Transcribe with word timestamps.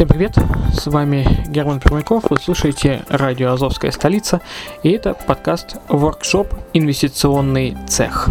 Всем 0.00 0.08
привет, 0.08 0.38
с 0.72 0.86
вами 0.86 1.44
Герман 1.48 1.78
Пермяков, 1.78 2.30
вы 2.30 2.38
слушаете 2.38 3.04
радио 3.10 3.52
«Азовская 3.52 3.90
столица» 3.90 4.40
и 4.82 4.88
это 4.92 5.12
подкаст 5.12 5.76
«Воркшоп. 5.88 6.54
Инвестиционный 6.72 7.76
цех». 7.86 8.30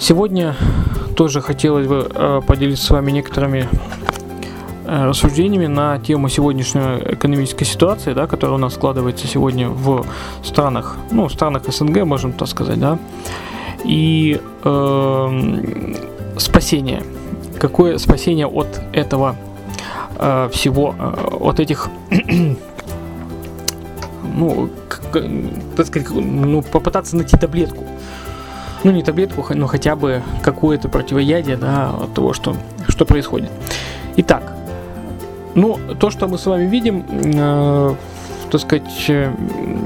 Сегодня 0.00 0.56
тоже 1.16 1.40
хотелось 1.40 1.86
бы 1.86 2.10
э, 2.12 2.40
поделиться 2.44 2.86
с 2.86 2.90
вами 2.90 3.12
некоторыми 3.12 3.68
э, 4.86 5.04
рассуждениями 5.04 5.66
на 5.66 6.00
тему 6.00 6.28
сегодняшней 6.30 6.98
экономической 7.12 7.64
ситуации, 7.64 8.12
да, 8.12 8.26
которая 8.26 8.56
у 8.56 8.60
нас 8.60 8.74
складывается 8.74 9.28
сегодня 9.28 9.68
в 9.68 10.04
странах, 10.42 10.96
ну, 11.12 11.28
в 11.28 11.32
странах 11.32 11.62
СНГ, 11.68 12.02
можем 12.02 12.32
так 12.32 12.48
сказать, 12.48 12.80
да, 12.80 12.98
и 13.84 14.40
эм, 14.64 15.96
спасение. 16.38 17.02
Какое 17.58 17.98
спасение 17.98 18.46
от 18.46 18.80
этого 18.92 19.36
э, 20.18 20.48
всего, 20.52 20.94
э, 20.98 21.36
от 21.40 21.60
этих, 21.60 21.88
ну, 24.34 24.68
к- 24.88 25.00
к- 25.12 25.22
так 25.76 25.86
сказать, 25.86 26.08
ну, 26.10 26.62
попытаться 26.62 27.16
найти 27.16 27.36
таблетку. 27.36 27.84
Ну, 28.82 28.90
не 28.90 29.02
таблетку, 29.02 29.46
но 29.54 29.66
хотя 29.66 29.96
бы 29.96 30.22
какое-то 30.42 30.88
противоядие, 30.88 31.56
да, 31.56 31.90
от 31.90 32.12
того, 32.12 32.32
что, 32.34 32.54
что 32.88 33.06
происходит. 33.06 33.50
Итак, 34.16 34.52
ну, 35.54 35.78
то, 35.98 36.10
что 36.10 36.28
мы 36.28 36.36
с 36.36 36.46
вами 36.46 36.66
видим, 36.66 37.04
э, 37.10 37.94
так 38.54 38.60
сказать, 38.60 39.06
э, 39.08 39.32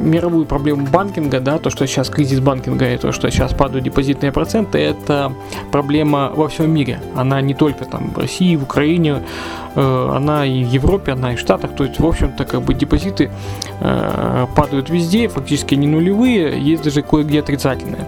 мировую 0.05 0.45
проблему 0.45 0.87
банкинга, 0.87 1.41
да, 1.41 1.59
то, 1.59 1.71
что 1.71 1.87
сейчас 1.87 2.11
кризис 2.11 2.41
банкинга 2.41 2.93
и 2.93 2.99
то, 2.99 3.13
что 3.13 3.31
сейчас 3.31 3.55
падают 3.55 3.85
депозитные 3.85 4.31
проценты, 4.31 4.77
это 4.77 5.33
проблема 5.73 6.31
во 6.35 6.49
всем 6.49 6.71
мире. 6.71 7.01
Она 7.17 7.41
не 7.41 7.55
только 7.55 7.87
там 7.87 8.11
в 8.11 8.19
России, 8.19 8.57
в 8.57 8.65
Украине, 8.65 9.23
э, 9.75 10.13
она 10.15 10.45
и 10.45 10.65
в 10.65 10.69
Европе, 10.69 11.13
она 11.13 11.33
и 11.33 11.37
в 11.37 11.41
Штатах. 11.41 11.77
То 11.77 11.85
есть, 11.85 11.99
в 11.99 12.05
общем-то, 12.05 12.45
как 12.45 12.61
бы 12.61 12.75
депозиты 12.75 13.31
э, 13.81 14.47
падают 14.55 14.91
везде, 14.91 15.29
фактически 15.29 15.75
не 15.75 15.87
нулевые, 15.87 16.61
есть 16.61 16.83
даже 16.83 17.01
кое-где 17.01 17.41
отрицательные. 17.41 18.05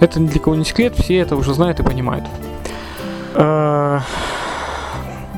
Это 0.00 0.20
ни 0.20 0.26
для 0.26 0.38
кого 0.38 0.54
не 0.54 0.66
секрет, 0.66 0.92
все 0.98 1.16
это 1.16 1.34
уже 1.34 1.54
знают 1.54 1.80
и 1.80 1.82
понимают. 1.82 2.26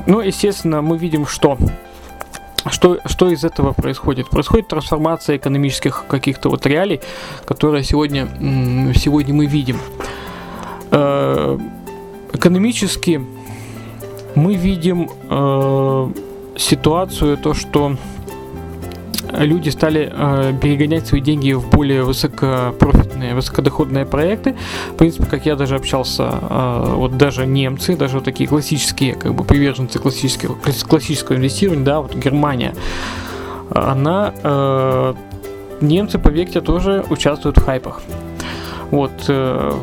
Ну, 0.07 0.21
естественно, 0.21 0.81
мы 0.81 0.97
видим, 0.97 1.25
что 1.25 1.57
что, 2.69 2.99
что 3.05 3.29
из 3.29 3.43
этого 3.43 3.73
происходит? 3.73 4.29
Происходит 4.29 4.67
трансформация 4.67 5.37
экономических 5.37 6.05
каких-то 6.07 6.49
вот 6.49 6.65
реалий, 6.65 7.01
которые 7.45 7.83
сегодня, 7.83 8.27
сегодня 8.95 9.33
мы 9.33 9.45
видим. 9.45 9.79
Э, 10.91 11.57
Экономически 12.33 13.21
мы 14.35 14.55
видим 14.55 15.09
э, 15.29 16.11
ситуацию, 16.57 17.37
то, 17.37 17.53
что 17.53 17.95
люди 19.33 19.69
стали 19.69 20.11
э, 20.11 20.53
перегонять 20.61 21.07
свои 21.07 21.21
деньги 21.21 21.53
в 21.53 21.69
более 21.69 22.03
высокопрофитные, 22.03 23.35
высокодоходные 23.35 24.05
проекты. 24.05 24.55
В 24.91 24.95
принципе, 24.95 25.25
как 25.25 25.45
я 25.45 25.55
даже 25.55 25.75
общался, 25.75 26.39
э, 26.49 26.93
вот 26.95 27.17
даже 27.17 27.45
немцы, 27.45 27.95
даже 27.95 28.15
вот 28.15 28.25
такие 28.25 28.47
классические, 28.47 29.15
как 29.15 29.33
бы 29.33 29.43
приверженцы 29.43 29.99
классического, 29.99 30.55
класс- 30.55 30.83
классического 30.83 31.35
инвестирования, 31.37 31.85
да, 31.85 32.01
вот 32.01 32.15
Германия, 32.15 32.73
она, 33.69 34.33
э, 34.43 35.13
немцы, 35.81 36.19
поверьте, 36.19 36.61
тоже 36.61 37.05
участвуют 37.09 37.57
в 37.57 37.65
хайпах. 37.65 38.01
Вот, 38.91 39.11
э, 39.27 39.73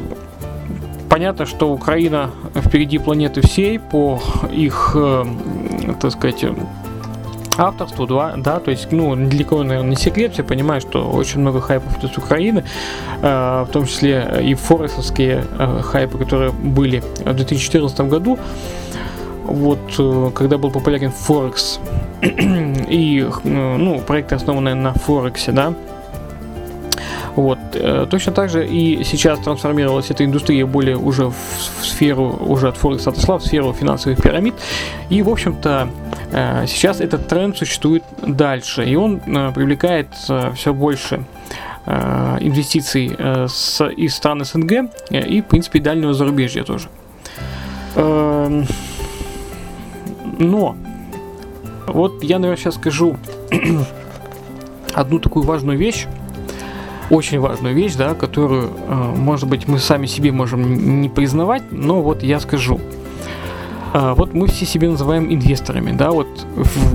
понятно, 1.11 1.47
что 1.47 1.71
Украина 1.73 2.31
впереди 2.55 2.99
планеты 2.99 3.41
всей 3.43 3.79
по 3.79 4.21
их, 4.51 4.93
э, 4.95 5.25
так 6.01 6.11
сказать, 6.11 6.45
авторству, 7.59 8.07
два, 8.07 8.35
да, 8.37 8.61
то 8.61 8.71
есть, 8.71 8.93
ну, 8.93 9.17
кого, 9.45 9.63
наверное, 9.63 9.91
не 9.91 9.97
секрет, 9.97 10.33
все 10.33 10.43
понимают, 10.43 10.85
что 10.85 11.11
очень 11.11 11.41
много 11.41 11.61
хайпов 11.61 11.99
идет 11.99 12.15
с 12.15 12.19
Украины, 12.19 12.65
э, 13.23 13.65
в 13.69 13.73
том 13.73 13.87
числе 13.87 14.41
и 14.43 14.55
форексовские 14.55 15.45
э, 15.59 15.81
хайпы, 15.83 16.19
которые 16.19 16.51
были 16.51 17.03
в 17.25 17.35
2014 17.35 18.01
году, 18.01 18.39
вот, 19.45 19.95
э, 19.99 20.31
когда 20.35 20.59
был 20.59 20.71
популярен 20.71 21.11
Форекс, 21.11 21.81
и, 22.23 23.29
ну, 23.45 24.01
проекты, 24.01 24.35
основанные 24.35 24.75
на 24.75 24.95
Форексе, 24.95 25.53
да, 25.53 25.75
вот. 27.37 27.59
э, 27.75 28.07
Точно 28.11 28.33
так 28.33 28.51
же 28.51 28.67
и 28.67 29.05
сейчас 29.05 29.39
трансформировалась 29.41 30.11
эта 30.11 30.25
индустрия 30.25 30.67
более 30.67 30.97
уже 30.97 31.27
в, 31.27 31.35
в 31.81 31.87
сферу, 31.87 32.37
уже 32.41 32.69
от 32.69 32.77
Форекса 32.77 33.11
отошла 33.11 33.39
в 33.39 33.45
сферу 33.45 33.73
финансовых 33.73 34.23
пирамид. 34.23 34.55
И, 35.11 35.23
в 35.23 35.29
общем-то, 35.29 35.89
э, 36.33 36.67
сейчас 36.67 37.01
этот 37.01 37.29
тренд 37.29 37.57
существует 37.57 38.05
дальше. 38.23 38.85
И 38.85 38.97
он 38.97 39.21
э, 39.27 39.53
привлекает 39.53 40.09
все 40.55 40.73
больше 40.73 41.25
инвестиций 41.87 43.09
из 43.09 44.15
стран 44.15 44.43
СНГ 44.43 44.91
и, 45.11 45.43
в 45.43 45.45
принципе, 45.45 45.81
дальнего 45.81 46.15
зарубежья 46.15 46.65
тоже. 46.65 46.89
Эм, 47.97 48.67
Но, 50.39 50.77
вот 51.87 52.23
я, 52.25 52.39
наверное, 52.39 52.57
сейчас 52.57 52.77
скажу 52.77 53.19
одну 54.95 55.19
такую 55.19 55.45
важную 55.45 55.79
вещь, 55.79 56.07
очень 57.11 57.39
важную 57.41 57.75
вещь, 57.75 57.95
да, 57.95 58.15
которую, 58.15 58.71
э, 58.89 58.95
может 59.17 59.49
быть, 59.49 59.69
мы 59.69 59.79
сами 59.79 60.07
себе 60.07 60.33
можем 60.33 61.01
не 61.03 61.09
признавать, 61.09 61.63
но 61.71 62.03
вот 62.03 62.23
я 62.23 62.41
скажу. 62.41 62.81
Э, 63.93 64.15
Вот 64.17 64.35
мы 64.35 64.47
все 64.47 64.67
себе 64.67 64.89
называем 64.89 65.33
инвесторами, 65.33 65.93
да, 65.93 66.11
вот 66.11 66.27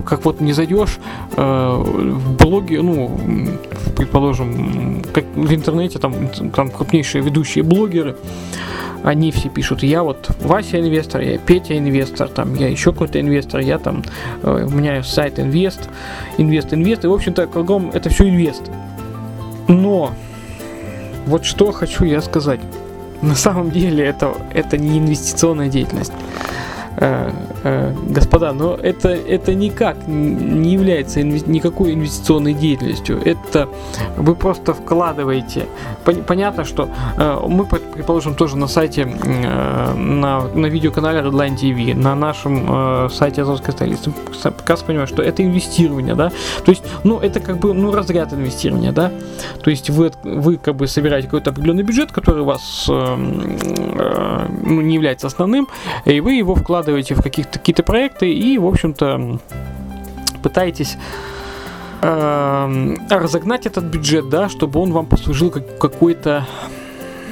как 0.05 0.25
вот 0.25 0.41
не 0.41 0.53
зайдешь 0.53 0.99
э, 1.37 1.83
в 1.83 2.35
блоге, 2.37 2.81
ну, 2.81 3.11
предположим, 3.95 5.03
как 5.13 5.25
в 5.35 5.53
интернете 5.53 5.99
там, 5.99 6.13
там 6.53 6.69
крупнейшие 6.69 7.23
ведущие 7.23 7.63
блогеры, 7.63 8.15
они 9.03 9.31
все 9.31 9.47
пишут, 9.47 9.83
я 9.83 10.03
вот 10.03 10.29
Вася 10.41 10.77
инвестор, 10.79 11.21
я 11.21 11.37
Петя 11.37 11.77
инвестор, 11.77 12.27
там, 12.27 12.55
я 12.55 12.67
еще 12.67 12.91
какой-то 12.91 13.21
инвестор, 13.21 13.61
я 13.61 13.77
там, 13.77 14.03
у 14.43 14.69
меня 14.69 15.03
сайт 15.03 15.39
инвест, 15.39 15.89
инвест, 16.37 16.73
инвест, 16.73 17.05
и, 17.05 17.07
в 17.07 17.13
общем-то, 17.13 17.47
кругом 17.47 17.91
это 17.93 18.09
все 18.09 18.27
инвест. 18.27 18.63
Но 19.69 20.13
вот 21.25 21.45
что 21.45 21.71
хочу 21.71 22.03
я 22.03 22.21
сказать. 22.21 22.59
На 23.21 23.35
самом 23.35 23.71
деле 23.71 24.03
это, 24.03 24.33
это 24.53 24.77
не 24.77 24.97
инвестиционная 24.97 25.69
деятельность. 25.69 26.13
Э, 26.97 27.31
э, 27.63 27.93
господа, 28.07 28.51
но 28.51 28.75
это, 28.75 29.09
это 29.09 29.53
никак 29.53 30.07
не 30.07 30.73
является 30.73 31.21
инве- 31.21 31.47
никакой 31.47 31.93
инвестиционной 31.93 32.53
деятельностью. 32.53 33.21
Это 33.23 33.69
вы 34.17 34.35
просто 34.35 34.73
вкладываете. 34.73 35.67
Пон- 36.03 36.23
понятно, 36.23 36.65
что 36.65 36.89
э, 37.17 37.39
мы, 37.47 37.65
пред- 37.65 37.93
предположим, 37.93 38.35
тоже 38.35 38.57
на 38.57 38.67
сайте, 38.67 39.01
э, 39.03 39.93
на, 39.93 40.41
на 40.47 40.65
видеоканале 40.65 41.19
Redline 41.21 41.55
TV, 41.55 41.95
на 41.95 42.15
нашем 42.15 42.65
э, 42.67 43.09
сайте 43.11 43.43
Азовской 43.43 43.73
столицы, 43.73 44.11
прекрасно 44.57 44.87
понимаем, 44.87 45.07
что 45.07 45.21
это 45.21 45.43
инвестирование, 45.43 46.15
да, 46.15 46.31
то 46.65 46.71
есть, 46.71 46.83
ну, 47.03 47.19
это 47.19 47.39
как 47.39 47.59
бы, 47.59 47.73
ну, 47.73 47.93
разряд 47.93 48.33
инвестирования, 48.33 48.91
да, 48.91 49.11
то 49.63 49.69
есть 49.69 49.89
вы, 49.89 50.11
вы 50.23 50.57
как 50.57 50.75
бы 50.75 50.87
собираете 50.87 51.27
какой-то 51.27 51.51
определенный 51.51 51.83
бюджет, 51.83 52.11
который 52.11 52.41
у 52.41 52.45
вас 52.45 52.87
э, 52.89 52.93
э, 52.93 54.47
ну, 54.63 54.81
не 54.81 54.95
является 54.95 55.27
основным, 55.27 55.67
и 56.05 56.19
вы 56.19 56.33
его 56.33 56.55
вкладываете 56.55 56.78
в 56.81 57.21
каких-то 57.21 57.59
какие-то 57.59 57.83
проекты 57.83 58.31
и, 58.31 58.57
в 58.57 58.65
общем-то, 58.65 59.39
пытаетесь 60.41 60.97
э, 62.01 62.95
разогнать 63.09 63.65
этот 63.65 63.85
бюджет, 63.85 64.29
да, 64.29 64.49
чтобы 64.49 64.79
он 64.79 64.91
вам 64.91 65.05
послужил 65.05 65.51
как 65.51 65.77
какой-то 65.77 66.47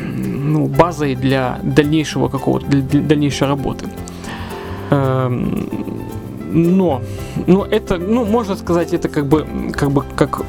ну, 0.01 0.67
базой 0.67 1.15
для 1.15 1.59
дальнейшего 1.63 2.29
какого-то 2.29 2.67
для, 2.67 3.01
дальнейшей 3.01 3.47
работы. 3.47 3.85
Эм, 4.89 5.69
но, 6.51 7.01
но 7.45 7.65
это, 7.65 7.97
ну, 7.97 8.25
можно 8.25 8.55
сказать, 8.55 8.93
это 8.93 9.09
как 9.09 9.25
бы, 9.25 9.45
как 9.73 9.91
бы, 9.91 10.03
как, 10.15 10.43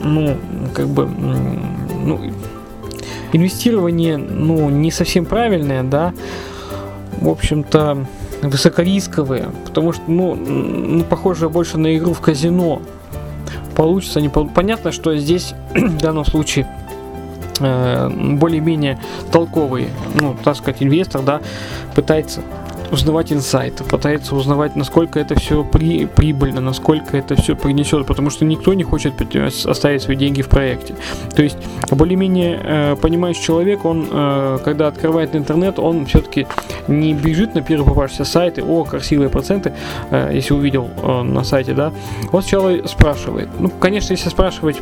ну, 0.00 0.36
как 0.74 0.88
бы, 0.88 1.06
ну, 1.06 2.32
инвестирование, 3.32 4.16
ну, 4.16 4.70
не 4.70 4.90
совсем 4.90 5.26
правильное, 5.26 5.82
да, 5.82 6.14
в 7.20 7.28
общем-то, 7.28 8.06
высокорисковые, 8.42 9.50
потому 9.66 9.92
что, 9.92 10.02
ну, 10.06 10.34
ну, 10.34 11.04
похоже 11.04 11.48
больше 11.48 11.78
на 11.78 11.96
игру 11.96 12.12
в 12.12 12.20
казино, 12.20 12.82
получится, 13.76 14.20
не. 14.20 14.28
Понятно, 14.28 14.92
что 14.92 15.16
здесь 15.16 15.54
в 15.74 15.98
данном 15.98 16.24
случае 16.24 16.66
э, 17.60 18.08
более-менее 18.08 18.98
толковый, 19.32 19.88
ну, 20.20 20.36
так 20.42 20.56
сказать, 20.56 20.82
инвестор, 20.82 21.22
да, 21.22 21.40
пытается 21.94 22.42
узнавать 22.90 23.32
инсайты, 23.32 23.84
пытается 23.84 24.34
узнавать, 24.34 24.76
насколько 24.76 25.18
это 25.18 25.38
все 25.38 25.64
при, 25.64 26.06
прибыльно, 26.06 26.60
насколько 26.60 27.16
это 27.16 27.36
все 27.36 27.54
принесет, 27.56 28.06
потому 28.06 28.30
что 28.30 28.44
никто 28.44 28.74
не 28.74 28.84
хочет 28.84 29.14
оставить 29.66 30.02
свои 30.02 30.16
деньги 30.16 30.42
в 30.42 30.48
проекте. 30.48 30.94
То 31.34 31.42
есть 31.42 31.56
более-менее 31.90 32.60
э, 32.62 32.96
понимающий 32.96 33.42
человек, 33.42 33.84
он, 33.84 34.08
э, 34.10 34.58
когда 34.64 34.88
открывает 34.88 35.34
интернет, 35.36 35.78
он 35.78 36.06
все-таки 36.06 36.46
не 36.86 37.14
бежит 37.14 37.54
на 37.54 37.62
первый 37.62 37.86
попавшийся 37.86 38.24
сайт 38.24 38.58
и, 38.58 38.62
о, 38.62 38.84
красивые 38.84 39.28
проценты, 39.28 39.72
э, 40.10 40.30
если 40.32 40.54
увидел 40.54 40.88
э, 41.02 41.22
на 41.22 41.44
сайте, 41.44 41.74
да, 41.74 41.92
он 42.32 42.42
сначала 42.42 42.86
спрашивает. 42.86 43.48
Ну, 43.58 43.68
конечно, 43.68 44.12
если 44.12 44.28
спрашивать 44.28 44.78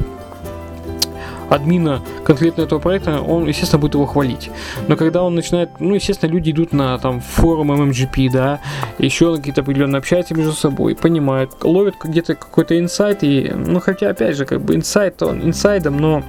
админа 1.51 2.03
конкретно 2.25 2.63
этого 2.63 2.79
проекта, 2.79 3.21
он, 3.21 3.47
естественно, 3.47 3.81
будет 3.81 3.95
его 3.95 4.07
хвалить. 4.07 4.51
Но 4.89 4.97
когда 4.97 5.23
он 5.23 5.35
начинает, 5.35 5.71
ну, 5.81 5.95
естественно, 5.95 6.31
люди 6.31 6.51
идут 6.51 6.73
на 6.73 6.99
там 6.99 7.21
форум 7.21 7.73
MMGP, 7.73 8.31
да, 8.31 8.61
еще 8.99 9.31
на 9.31 9.37
какие-то 9.37 9.61
определенно 9.63 9.99
общаются 9.99 10.35
между 10.35 10.53
собой, 10.53 10.97
понимают, 10.97 11.53
ловят 11.63 11.97
где-то 12.03 12.35
какой-то 12.35 12.79
инсайт, 12.79 13.23
и, 13.23 13.53
ну, 13.55 13.81
хотя, 13.81 14.11
опять 14.11 14.37
же, 14.37 14.45
как 14.45 14.61
бы 14.61 14.75
инсайт, 14.75 15.23
он 15.23 15.43
инсайдом, 15.43 15.99
но 15.99 16.23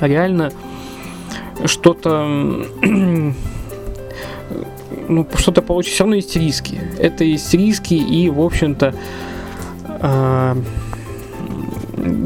реально 0.00 0.52
что-то 1.66 2.26
ну, 5.10 5.26
что-то 5.36 5.62
получить, 5.62 5.94
все 5.94 6.04
равно 6.04 6.16
есть 6.16 6.36
риски. 6.36 6.80
Это 6.98 7.24
есть 7.24 7.52
риски, 7.52 7.94
и, 7.94 8.30
в 8.30 8.40
общем-то, 8.40 8.94
э, 9.86 10.56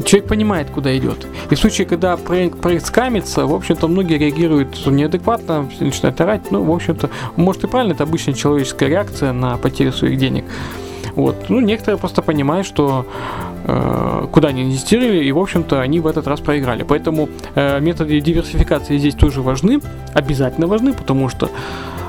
человек 0.05 0.27
понимает, 0.27 0.69
куда 0.69 0.95
идет. 0.97 1.27
И 1.49 1.55
в 1.55 1.59
случае, 1.59 1.87
когда 1.87 2.17
проект, 2.17 2.59
проект 2.59 2.85
скамится, 2.85 3.45
в 3.45 3.53
общем-то, 3.53 3.87
многие 3.87 4.17
реагируют 4.17 4.85
неадекватно, 4.85 5.69
начинают 5.79 6.19
орать. 6.21 6.51
Ну, 6.51 6.63
в 6.63 6.71
общем-то, 6.71 7.09
может 7.35 7.63
и 7.63 7.67
правильно, 7.67 7.93
это 7.93 8.03
обычная 8.03 8.33
человеческая 8.33 8.89
реакция 8.89 9.33
на 9.33 9.57
потерю 9.57 9.91
своих 9.91 10.17
денег. 10.17 10.45
Вот. 11.15 11.49
Ну, 11.49 11.59
некоторые 11.59 11.97
просто 11.97 12.21
понимают, 12.21 12.67
что 12.67 13.05
э, 13.65 14.27
куда 14.31 14.49
они 14.49 14.63
инвестировали, 14.63 15.23
и, 15.23 15.31
в 15.31 15.39
общем-то, 15.39 15.79
они 15.79 15.99
в 15.99 16.07
этот 16.07 16.27
раз 16.27 16.41
проиграли. 16.41 16.83
Поэтому 16.83 17.29
э, 17.55 17.79
методы 17.79 18.19
диверсификации 18.19 18.97
здесь 18.97 19.15
тоже 19.15 19.41
важны, 19.41 19.79
обязательно 20.13 20.67
важны, 20.67 20.93
потому 20.93 21.29
что 21.29 21.49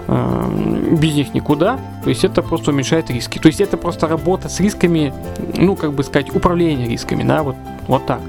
без 0.08 1.14
них 1.14 1.34
никуда. 1.34 1.78
То 2.04 2.10
есть 2.10 2.24
это 2.24 2.42
просто 2.42 2.70
уменьшает 2.70 3.10
риски. 3.10 3.38
То 3.38 3.48
есть 3.48 3.60
это 3.60 3.76
просто 3.76 4.06
работа 4.06 4.48
с 4.48 4.60
рисками, 4.60 5.12
ну, 5.56 5.76
как 5.76 5.92
бы 5.92 6.04
сказать, 6.04 6.34
управление 6.34 6.88
рисками, 6.88 7.22
да, 7.22 7.42
вот, 7.42 7.56
вот 7.88 8.06
так. 8.06 8.20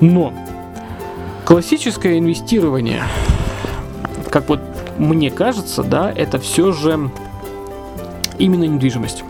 Но 0.00 0.32
классическое 1.44 2.18
инвестирование, 2.18 3.02
как 4.30 4.48
вот 4.48 4.60
мне 4.98 5.30
кажется, 5.30 5.82
да, 5.82 6.12
это 6.12 6.38
все 6.38 6.72
же 6.72 7.10
именно 8.38 8.64
недвижимость. 8.64 9.24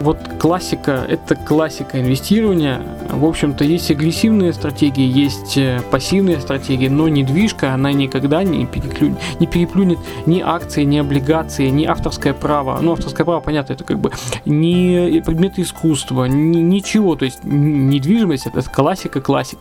Вот 0.00 0.18
классика, 0.38 1.04
это 1.08 1.34
классика 1.34 2.00
инвестирования. 2.00 2.80
В 3.10 3.24
общем-то, 3.24 3.64
есть 3.64 3.90
агрессивные 3.90 4.52
стратегии, 4.52 5.04
есть 5.04 5.56
э, 5.56 5.80
пассивные 5.90 6.40
стратегии, 6.40 6.88
но 6.88 7.08
недвижка, 7.08 7.74
она 7.74 7.92
никогда 7.92 8.44
не, 8.44 8.66
переклю... 8.66 9.16
не 9.40 9.46
переплюнет 9.46 9.98
ни 10.26 10.40
акции, 10.40 10.84
ни 10.84 10.98
облигации, 10.98 11.68
ни 11.68 11.84
авторское 11.84 12.32
право. 12.32 12.78
Ну, 12.80 12.92
авторское 12.92 13.24
право, 13.24 13.40
понятно, 13.40 13.72
это 13.72 13.82
как 13.82 13.98
бы 13.98 14.12
не 14.44 15.20
предметы 15.24 15.62
искусства, 15.62 16.26
ни, 16.26 16.58
ничего. 16.58 17.16
То 17.16 17.24
есть 17.24 17.42
недвижимость 17.42 18.46
это 18.46 18.62
классика 18.62 19.20
классик. 19.20 19.58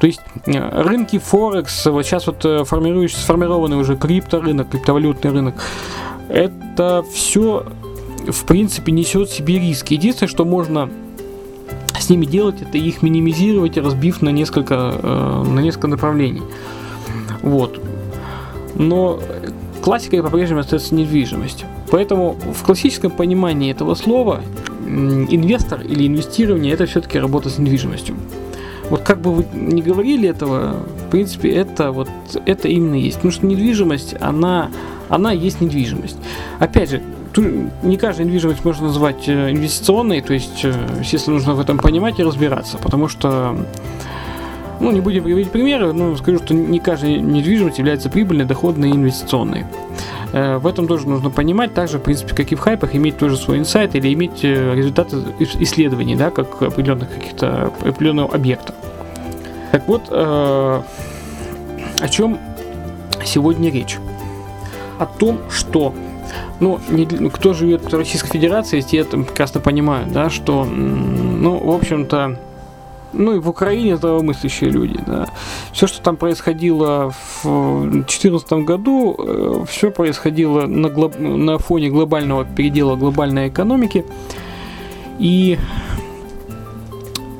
То 0.00 0.06
есть 0.06 0.20
э, 0.46 0.82
рынки 0.82 1.18
Форекс, 1.18 1.86
вот 1.86 2.06
сейчас 2.06 2.26
вот 2.26 2.42
э, 2.44 2.64
формирующий, 2.64 3.18
сформированный 3.18 3.76
уже 3.76 3.96
крипторынок, 3.96 4.70
криптовалютный 4.70 5.30
рынок, 5.30 5.62
это 6.28 7.04
все 7.12 7.66
в 8.26 8.44
принципе, 8.44 8.92
несет 8.92 9.28
в 9.28 9.34
себе 9.34 9.58
риски. 9.58 9.94
Единственное, 9.94 10.28
что 10.28 10.44
можно 10.44 10.90
с 11.98 12.10
ними 12.10 12.26
делать, 12.26 12.60
это 12.60 12.76
их 12.76 13.02
минимизировать, 13.02 13.76
разбив 13.78 14.22
на 14.22 14.30
несколько, 14.30 14.94
э, 15.02 15.44
на 15.46 15.60
несколько 15.60 15.88
направлений. 15.88 16.42
Вот. 17.42 17.80
Но 18.74 19.20
классикой 19.82 20.22
по-прежнему 20.22 20.60
остается 20.60 20.94
недвижимость. 20.94 21.64
Поэтому 21.90 22.36
в 22.52 22.62
классическом 22.64 23.10
понимании 23.10 23.70
этого 23.70 23.94
слова 23.94 24.40
инвестор 24.86 25.80
или 25.80 26.06
инвестирование 26.06 26.72
это 26.72 26.86
все-таки 26.86 27.18
работа 27.18 27.50
с 27.50 27.58
недвижимостью. 27.58 28.16
Вот 28.90 29.00
как 29.00 29.20
бы 29.20 29.32
вы 29.32 29.46
не 29.54 29.80
говорили 29.80 30.28
этого, 30.28 30.76
в 31.06 31.10
принципе, 31.10 31.50
это 31.50 31.90
вот 31.90 32.08
это 32.44 32.68
именно 32.68 32.96
есть. 32.96 33.16
Потому 33.16 33.32
что 33.32 33.46
недвижимость, 33.46 34.14
она, 34.20 34.70
она 35.08 35.32
есть 35.32 35.60
недвижимость. 35.60 36.18
Опять 36.58 36.90
же, 36.90 37.02
не 37.40 37.96
каждая 37.96 38.26
недвижимость 38.26 38.64
можно 38.64 38.86
назвать 38.86 39.28
э, 39.28 39.50
инвестиционной, 39.50 40.20
то 40.20 40.34
есть, 40.34 40.64
э, 40.64 40.72
естественно, 41.00 41.36
нужно 41.36 41.54
в 41.54 41.60
этом 41.60 41.78
понимать 41.78 42.18
и 42.18 42.22
разбираться, 42.22 42.78
потому 42.78 43.08
что, 43.08 43.56
ну, 44.80 44.90
не 44.90 45.00
будем 45.00 45.24
приводить 45.24 45.50
примеры, 45.50 45.92
но 45.92 46.16
скажу, 46.16 46.38
что 46.38 46.54
не 46.54 46.78
каждая 46.78 47.18
недвижимость 47.18 47.78
является 47.78 48.10
прибыльной, 48.10 48.44
доходной 48.44 48.90
и 48.90 48.92
инвестиционной. 48.92 49.66
Э, 50.32 50.58
в 50.58 50.66
этом 50.66 50.86
тоже 50.86 51.08
нужно 51.08 51.30
понимать, 51.30 51.74
так 51.74 51.88
же, 51.88 51.98
в 51.98 52.02
принципе, 52.02 52.34
как 52.34 52.52
и 52.52 52.54
в 52.54 52.60
хайпах, 52.60 52.94
иметь 52.94 53.18
тоже 53.18 53.36
свой 53.36 53.58
инсайт 53.58 53.94
или 53.94 54.12
иметь 54.12 54.42
результаты 54.42 55.16
исследований, 55.38 56.16
да, 56.16 56.30
как 56.30 56.62
определенных 56.62 57.08
каких-то 57.12 57.72
определенного 57.80 58.34
объекта. 58.34 58.74
Так 59.72 59.88
вот, 59.88 60.08
о 60.10 60.84
чем 62.08 62.38
сегодня 63.24 63.70
речь? 63.70 63.98
О 64.98 65.06
том, 65.06 65.40
что 65.50 65.92
ну, 66.60 66.80
не, 66.88 67.06
кто 67.30 67.52
живет 67.54 67.92
в 67.92 67.96
Российской 67.96 68.30
Федерации, 68.30 68.80
те 68.80 68.98
это 68.98 69.18
прекрасно 69.18 69.60
понимают, 69.60 70.12
да, 70.12 70.30
что, 70.30 70.64
ну, 70.64 71.58
в 71.58 71.70
общем-то, 71.70 72.38
ну 73.16 73.36
и 73.36 73.38
в 73.38 73.48
Украине 73.48 73.96
здравомыслящие 73.96 74.70
люди, 74.70 74.98
да. 75.06 75.28
Все, 75.72 75.86
что 75.86 76.02
там 76.02 76.16
происходило 76.16 77.12
в 77.42 77.90
2014 77.90 78.52
году, 78.64 79.16
э, 79.18 79.64
все 79.68 79.90
происходило 79.90 80.66
на, 80.66 80.88
глоб... 80.88 81.18
на 81.18 81.58
фоне 81.58 81.90
глобального 81.90 82.44
передела 82.44 82.96
глобальной 82.96 83.48
экономики. 83.48 84.04
И, 85.18 85.58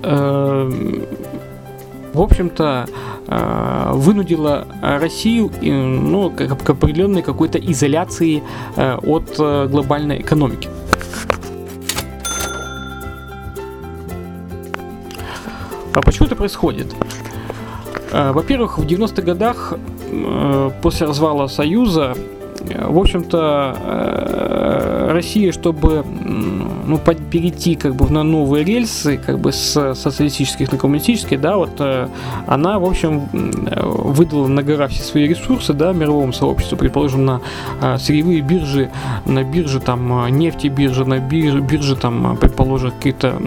э, 0.02 0.70
в 2.12 2.20
общем-то, 2.20 2.86
вынудила 3.26 4.66
Россию 4.82 5.50
ну, 5.62 6.30
к 6.30 6.70
определенной 6.70 7.22
какой-то 7.22 7.58
изоляции 7.58 8.42
э, 8.76 8.96
от 8.96 9.36
э, 9.38 9.66
глобальной 9.68 10.20
экономики. 10.20 10.68
А 15.94 16.02
почему 16.02 16.26
это 16.26 16.36
происходит? 16.36 16.94
Во-первых, 18.12 18.78
в 18.78 18.86
90-х 18.86 19.22
годах 19.22 19.74
после 20.82 21.06
развала 21.06 21.46
Союза 21.48 22.14
в 22.66 22.98
общем-то, 22.98 23.76
э, 23.78 25.08
Россия, 25.12 25.52
чтобы 25.52 26.04
ну, 26.86 26.98
перейти 26.98 27.74
как 27.74 27.94
бы 27.94 28.10
на 28.10 28.22
новые 28.22 28.64
рельсы, 28.64 29.18
как 29.18 29.38
бы 29.38 29.52
с 29.52 29.94
социалистических 29.94 30.72
на 30.72 30.78
коммунистические, 30.78 31.38
да, 31.38 31.56
вот 31.56 31.72
э, 31.78 32.08
она, 32.46 32.78
в 32.78 32.84
общем, 32.84 33.28
выдала 33.32 34.46
на 34.46 34.62
гора 34.62 34.88
все 34.88 35.02
свои 35.02 35.26
ресурсы, 35.26 35.72
да, 35.72 35.92
мировому 35.92 36.32
сообществу, 36.32 36.76
предположим, 36.76 37.24
на 37.24 37.40
э, 37.80 37.98
сырьевые 37.98 38.40
биржи, 38.40 38.90
на 39.26 39.44
бирже 39.44 39.80
там 39.80 40.28
нефти 40.36 40.68
биржи, 40.68 41.04
на 41.04 41.18
бирже, 41.18 41.60
бирже 41.60 41.96
там, 41.96 42.36
предположим, 42.36 42.90
какие-то 42.92 43.38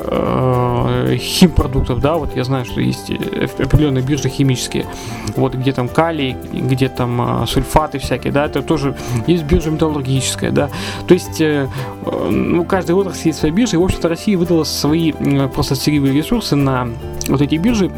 э, 0.00 1.16
химпродуктов, 1.18 2.00
да, 2.00 2.16
вот 2.16 2.36
я 2.36 2.44
знаю, 2.44 2.64
что 2.64 2.80
есть 2.80 3.10
э, 3.10 3.46
определенные 3.58 4.02
биржи 4.02 4.28
химические, 4.28 4.86
вот 5.36 5.54
где 5.54 5.72
там 5.72 5.88
калий, 5.88 6.36
где 6.52 6.88
там 6.88 7.42
э, 7.42 7.46
сульфаты 7.46 7.98
всякие, 7.98 8.32
да, 8.32 8.46
это 8.46 8.62
тоже 8.62 8.96
есть 9.26 9.44
биржа 9.44 9.70
металлургическая, 9.70 10.50
да, 10.50 10.70
то 11.06 11.14
есть 11.14 11.40
э, 11.40 11.68
ну, 12.30 12.64
каждая 12.64 12.96
отрасль 12.96 13.28
есть 13.28 13.38
своя 13.38 13.54
биржа, 13.54 13.76
и, 13.76 13.78
в 13.78 13.84
общем-то, 13.84 14.08
Россия 14.08 14.36
выдала 14.36 14.64
свои 14.64 15.12
просто 15.54 15.74
сырьевые 15.74 16.14
ресурсы 16.14 16.56
на 16.56 16.88
вот 17.28 17.40
эти 17.40 17.56
биржи, 17.56 17.90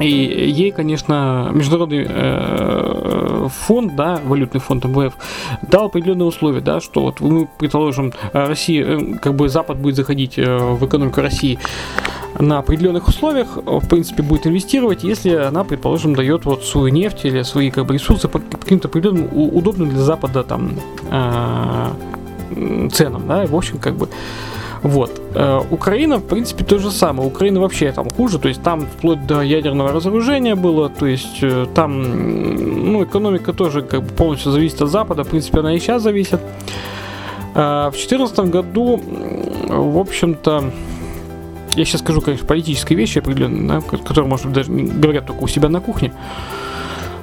и 0.00 0.08
ей, 0.08 0.72
конечно, 0.72 1.50
международный 1.52 2.04
э, 2.08 3.03
фонд, 3.48 3.96
да, 3.96 4.20
валютный 4.24 4.60
фонд 4.60 4.84
МВФ, 4.84 5.14
дал 5.62 5.86
определенные 5.86 6.26
условия, 6.26 6.60
да, 6.60 6.80
что 6.80 7.02
вот 7.02 7.20
мы, 7.20 7.48
предположим, 7.58 8.12
Россия, 8.32 8.84
э, 8.84 9.14
как 9.18 9.34
бы 9.34 9.48
Запад 9.48 9.78
будет 9.78 9.96
заходить 9.96 10.38
э, 10.38 10.58
в 10.58 10.84
экономику 10.86 11.20
России 11.20 11.58
на 12.38 12.58
определенных 12.58 13.08
условиях, 13.08 13.56
в 13.56 13.88
принципе, 13.88 14.22
будет 14.22 14.46
инвестировать, 14.46 15.04
если 15.04 15.34
она, 15.34 15.64
предположим, 15.64 16.14
дает 16.14 16.44
вот 16.44 16.64
свою 16.64 16.88
нефть 16.88 17.24
или 17.24 17.42
свои 17.42 17.70
как 17.70 17.86
бы, 17.86 17.94
ресурсы 17.94 18.28
по 18.28 18.40
каким-то 18.40 18.88
определенным 18.88 19.28
удобным 19.32 19.90
для 19.90 20.00
Запада 20.00 20.42
там 20.42 20.72
ценам, 22.92 23.26
да, 23.26 23.46
в 23.46 23.54
общем, 23.54 23.78
как 23.78 23.94
бы 23.94 24.08
Вот. 24.84 25.10
Э, 25.34 25.60
Украина, 25.70 26.18
в 26.18 26.22
принципе, 26.24 26.62
то 26.64 26.78
же 26.78 26.90
самое. 26.90 27.26
Украина 27.28 27.58
вообще 27.60 27.90
там 27.92 28.08
хуже, 28.10 28.38
то 28.38 28.48
есть 28.48 28.62
там 28.62 28.82
вплоть 28.86 29.26
до 29.26 29.40
ядерного 29.40 29.92
разоружения 29.92 30.54
было, 30.54 30.88
то 30.90 31.06
есть 31.06 31.38
э, 31.42 31.66
там, 31.74 32.92
ну, 32.92 33.02
экономика 33.02 33.52
тоже 33.52 33.80
как 33.82 34.02
бы 34.02 34.08
полностью 34.08 34.52
зависит 34.52 34.82
от 34.82 34.90
Запада, 34.90 35.24
в 35.24 35.28
принципе, 35.28 35.60
она 35.60 35.74
и 35.74 35.78
сейчас 35.78 36.02
зависит. 36.02 36.40
Э, 37.54 37.88
В 37.88 37.92
2014 37.92 38.38
году, 38.50 39.00
в 39.68 39.98
общем-то, 39.98 40.64
я 41.76 41.84
сейчас 41.86 42.02
скажу, 42.02 42.20
конечно, 42.20 42.46
политические 42.46 42.98
вещи 42.98 43.18
определенные, 43.20 43.68
да, 43.68 43.80
ко- 43.80 43.96
которые, 43.96 44.28
может 44.28 44.46
быть, 44.46 44.54
даже 44.54 44.70
говорят 44.70 45.26
только 45.26 45.42
у 45.44 45.48
себя 45.48 45.68
на 45.70 45.80
кухне. 45.80 46.12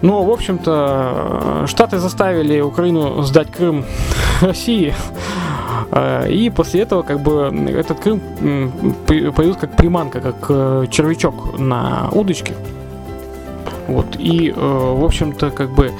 Но, 0.01 0.23
в 0.23 0.31
общем-то, 0.31 1.61
э, 1.63 1.67
Штаты 1.67 1.99
заставили 1.99 2.59
Украину 2.59 3.21
сдать 3.21 3.51
Крым 3.51 3.85
России. 4.41 4.95
Э, 5.91 6.29
И 6.31 6.49
после 6.49 6.81
этого, 6.81 7.03
как 7.03 7.19
бы, 7.19 7.51
этот 7.69 7.99
Крым 7.99 8.21
появился 9.07 9.59
как 9.59 9.75
приманка, 9.75 10.19
как 10.19 10.35
э, 10.49 10.85
червячок 10.89 11.59
на 11.59 12.09
удочке. 12.11 12.53
Вот. 13.87 14.15
И, 14.19 14.49
э, 14.49 14.53
в 14.55 15.03
общем-то, 15.03 15.51
как 15.51 15.69
бы 15.71 15.91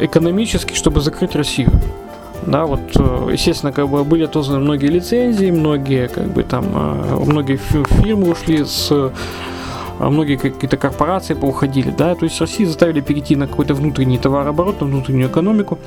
экономически, 0.00 0.74
чтобы 0.74 1.00
закрыть 1.00 1.34
Россию. 1.36 1.70
Да, 2.46 2.64
вот, 2.64 2.80
естественно, 3.32 3.72
как 3.72 3.88
бы 3.88 4.04
были 4.04 4.24
отозваны 4.24 4.60
многие 4.60 4.86
лицензии, 4.86 5.50
многие, 5.50 6.08
как 6.08 6.28
бы 6.28 6.42
там, 6.44 6.64
многие 7.26 7.56
фи- 7.56 7.84
фирмы 8.02 8.30
ушли 8.30 8.64
с 8.64 9.10
многие 9.98 10.36
какие-то 10.36 10.76
корпорации 10.76 11.34
поуходили, 11.34 11.90
да, 11.90 12.14
то 12.14 12.24
есть 12.24 12.40
Россию 12.40 12.68
заставили 12.68 13.00
перейти 13.00 13.36
на 13.36 13.48
какой-то 13.48 13.74
внутренний 13.74 14.18
товарооборот, 14.18 14.80
на 14.80 14.86
внутреннюю 14.86 15.28
экономику. 15.28 15.78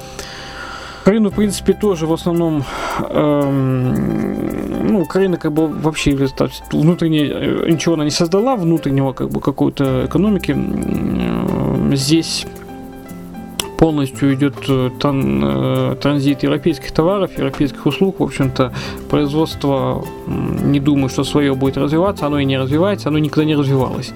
Украину, 1.01 1.29
в 1.29 1.33
принципе, 1.33 1.73
тоже 1.73 2.05
в 2.05 2.13
основном, 2.13 2.63
эм, 3.09 4.87
ну, 4.87 5.01
Украина 5.01 5.37
как 5.37 5.51
бы 5.51 5.67
вообще 5.67 6.11
внутренне 6.71 7.25
э, 7.25 7.69
ничего 7.71 7.95
она 7.95 8.03
не 8.03 8.11
создала, 8.11 8.55
внутреннего 8.55 9.13
как 9.13 9.29
бы 9.29 9.41
какой-то 9.41 10.05
экономики. 10.05 10.51
М, 10.51 11.95
Здесь 11.95 12.45
полностью 13.77 14.33
идет 14.35 14.53
э, 14.69 14.91
э, 15.03 15.95
транзит 15.99 16.43
европейских 16.43 16.91
товаров, 16.91 17.31
европейских 17.37 17.85
услуг. 17.85 18.19
В 18.19 18.23
общем-то, 18.23 18.71
производство, 19.09 20.05
не 20.27 20.79
думаю, 20.79 21.09
что 21.09 21.23
свое 21.23 21.53
будет 21.55 21.77
развиваться, 21.77 22.27
оно 22.27 22.39
и 22.39 22.45
не 22.45 22.59
развивается, 22.59 23.09
оно 23.09 23.17
никогда 23.17 23.45
не 23.45 23.55
развивалось. 23.55 24.13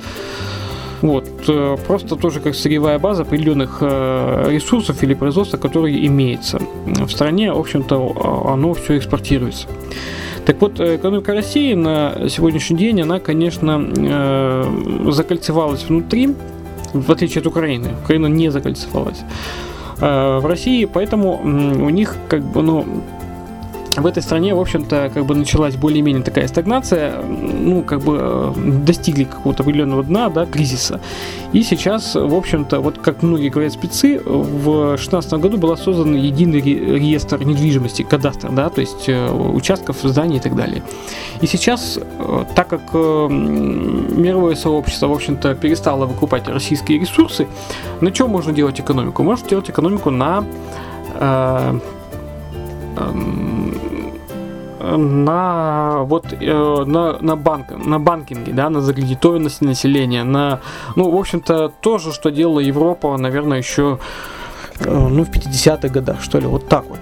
Вот, 1.02 1.26
э, 1.48 1.78
просто 1.88 2.16
тоже 2.16 2.40
как 2.40 2.56
сырьевая 2.56 3.00
база 3.00 3.24
определенных 3.24 3.78
э, 3.82 4.48
ресурсов 4.50 5.04
или 5.04 5.14
производства, 5.14 5.58
которые 5.58 6.06
имеется 6.08 6.60
в 6.86 7.10
стране, 7.10 7.52
в 7.52 7.60
общем-то, 7.60 8.52
оно 8.52 8.74
все 8.74 8.98
экспортируется. 8.98 9.68
Так 10.46 10.62
вот, 10.62 10.80
э, 10.80 10.96
экономика 10.96 11.34
России 11.34 11.74
на 11.74 12.30
сегодняшний 12.30 12.78
день, 12.78 13.02
она, 13.02 13.20
конечно, 13.20 14.72
закольцевалась 15.12 15.84
внутри, 15.90 16.36
в 16.94 17.12
отличие 17.12 17.42
от 17.42 17.48
Украины. 17.48 17.90
Украина 18.04 18.28
не 18.28 18.50
закольцевалась 18.50 19.22
в 19.98 20.46
России, 20.46 20.84
поэтому 20.86 21.40
у 21.42 21.90
них 21.90 22.18
как 22.28 22.44
бы, 22.44 22.62
ну, 22.62 22.86
в 23.98 24.06
этой 24.06 24.22
стране, 24.22 24.54
в 24.54 24.60
общем-то, 24.60 25.12
как 25.14 25.26
бы 25.26 25.36
началась 25.36 25.76
более-менее 25.76 26.24
такая 26.24 26.48
стагнация, 26.48 27.22
ну, 27.24 27.82
как 27.82 28.02
бы 28.02 28.18
э, 28.20 28.54
достигли 28.86 29.24
какого-то 29.24 29.64
определенного 29.64 30.04
дна, 30.04 30.30
да, 30.30 30.46
кризиса. 30.46 31.00
И 31.54 31.64
сейчас, 31.64 32.16
в 32.16 32.34
общем-то, 32.34 32.82
вот 32.82 32.98
как 32.98 33.24
многие 33.24 33.50
говорят 33.50 33.74
спецы, 33.74 34.20
в 34.20 34.96
2016 34.96 35.34
году 35.34 35.58
был 35.58 35.76
создан 35.78 36.16
единый 36.16 36.62
ре- 36.62 36.98
реестр 36.98 37.44
недвижимости, 37.44 38.04
кадастр, 38.04 38.50
да, 38.52 38.70
то 38.70 38.82
есть 38.82 39.08
э, 39.08 39.32
участков, 39.32 39.98
зданий 40.04 40.38
и 40.38 40.42
так 40.42 40.56
далее. 40.56 40.84
И 41.42 41.48
сейчас, 41.48 41.98
э, 41.98 42.46
так 42.56 42.68
как 42.68 42.94
мировое 42.94 44.56
сообщество, 44.56 45.08
в 45.08 45.14
общем-то, 45.14 45.56
перестало 45.56 46.06
выкупать 46.06 46.48
российские 46.48 47.00
ресурсы, 47.00 47.48
на 48.02 48.12
чем 48.12 48.30
можно 48.30 48.52
делать 48.52 48.80
экономику? 48.80 49.24
Можно 49.24 49.48
делать 49.50 49.70
экономику 49.70 50.10
на 50.10 50.44
на 54.98 56.04
вот 56.04 56.32
э, 56.32 56.84
на, 56.86 57.18
на 57.20 57.36
банк 57.36 57.72
на 57.72 58.00
банкинге 58.00 58.54
да 58.54 58.70
на 58.70 58.82
закредитованности 58.82 59.64
населения 59.64 60.24
на 60.24 60.60
ну 60.96 61.10
в 61.10 61.16
общем-то 61.16 61.70
тоже 61.82 62.12
что 62.12 62.30
делала 62.30 62.60
Европа 62.60 63.18
наверное 63.18 63.58
еще 63.58 64.00
э, 64.80 64.90
ну 64.90 65.24
в 65.24 65.30
50-х 65.30 65.90
годах 65.90 66.22
что 66.22 66.40
ли 66.40 66.48
вот 66.48 66.68
так 66.68 66.86
вот 66.86 67.00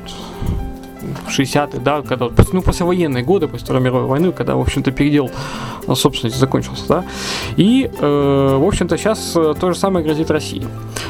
60-х, 1.29 1.79
да, 1.79 2.01
когда 2.01 2.29
ну, 2.51 2.61
послевоенные 2.61 3.23
годы, 3.23 3.47
после 3.47 3.65
Второй 3.65 3.81
мировой 3.81 4.07
войны, 4.07 4.31
когда, 4.31 4.55
в 4.55 4.61
общем-то, 4.61 4.91
передел 4.91 5.29
э, 5.87 5.95
собственности 5.95 6.37
закончился, 6.37 6.87
да, 6.87 7.05
и, 7.57 7.89
э, 7.91 8.57
в 8.59 8.65
общем-то, 8.65 8.97
сейчас 8.97 9.33
э, 9.35 9.53
то 9.59 9.71
же 9.71 9.77
самое 9.77 10.05
грозит 10.05 10.31
России. 10.31 10.65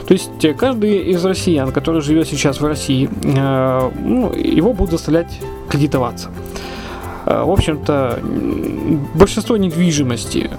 То 0.08 0.14
есть 0.14 0.44
э, 0.44 0.54
каждый 0.54 0.98
из 1.12 1.24
россиян, 1.26 1.72
который 1.72 2.02
живет 2.02 2.28
сейчас 2.28 2.60
в 2.60 2.66
России, 2.66 3.10
э, 3.24 3.92
ну, 4.00 4.34
его 4.34 4.74
будут 4.74 4.92
заставлять 4.92 5.40
кредитоваться. 5.70 6.30
Э, 7.26 7.44
В 7.44 7.52
общем-то, 7.52 8.20
большинство 9.16 9.58
недвижимости 9.58 10.50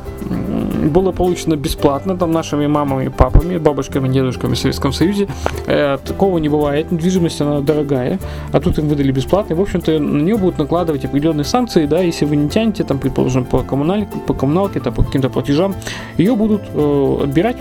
было 0.90 1.12
получено 1.12 1.56
бесплатно 1.56 2.16
там 2.16 2.32
нашими 2.32 2.66
мамами, 2.66 3.08
папами, 3.08 3.58
бабушками, 3.58 4.08
дедушками 4.08 4.54
в 4.54 4.58
Советском 4.58 4.92
Союзе. 4.92 5.28
Э, 5.66 5.98
Такого 6.04 6.38
не 6.38 6.48
бывает. 6.48 6.92
Недвижимость, 6.92 7.40
она 7.40 7.60
дорогая, 7.60 8.18
а 8.52 8.60
тут 8.60 8.78
им 8.78 8.88
выдали 8.88 9.12
бесплатно. 9.12 9.54
И, 9.54 9.56
в 9.56 9.60
общем-то, 9.60 9.98
на 9.98 10.22
нее 10.22 10.36
будут 10.36 10.58
накладывать 10.58 11.04
определенные 11.04 11.44
санкции, 11.44 11.86
да, 11.86 12.00
если 12.00 12.24
вы 12.24 12.36
не 12.36 12.48
тянете, 12.48 12.84
там, 12.84 12.98
предположим, 12.98 13.44
по, 13.44 13.62
коммуналь... 13.62 14.06
по 14.26 14.34
коммуналке, 14.34 14.80
там, 14.80 14.94
по 14.94 15.02
каким-то 15.02 15.30
платежам, 15.30 15.74
ее 16.16 16.36
будут 16.36 16.62
э, 16.74 17.18
отбирать, 17.22 17.56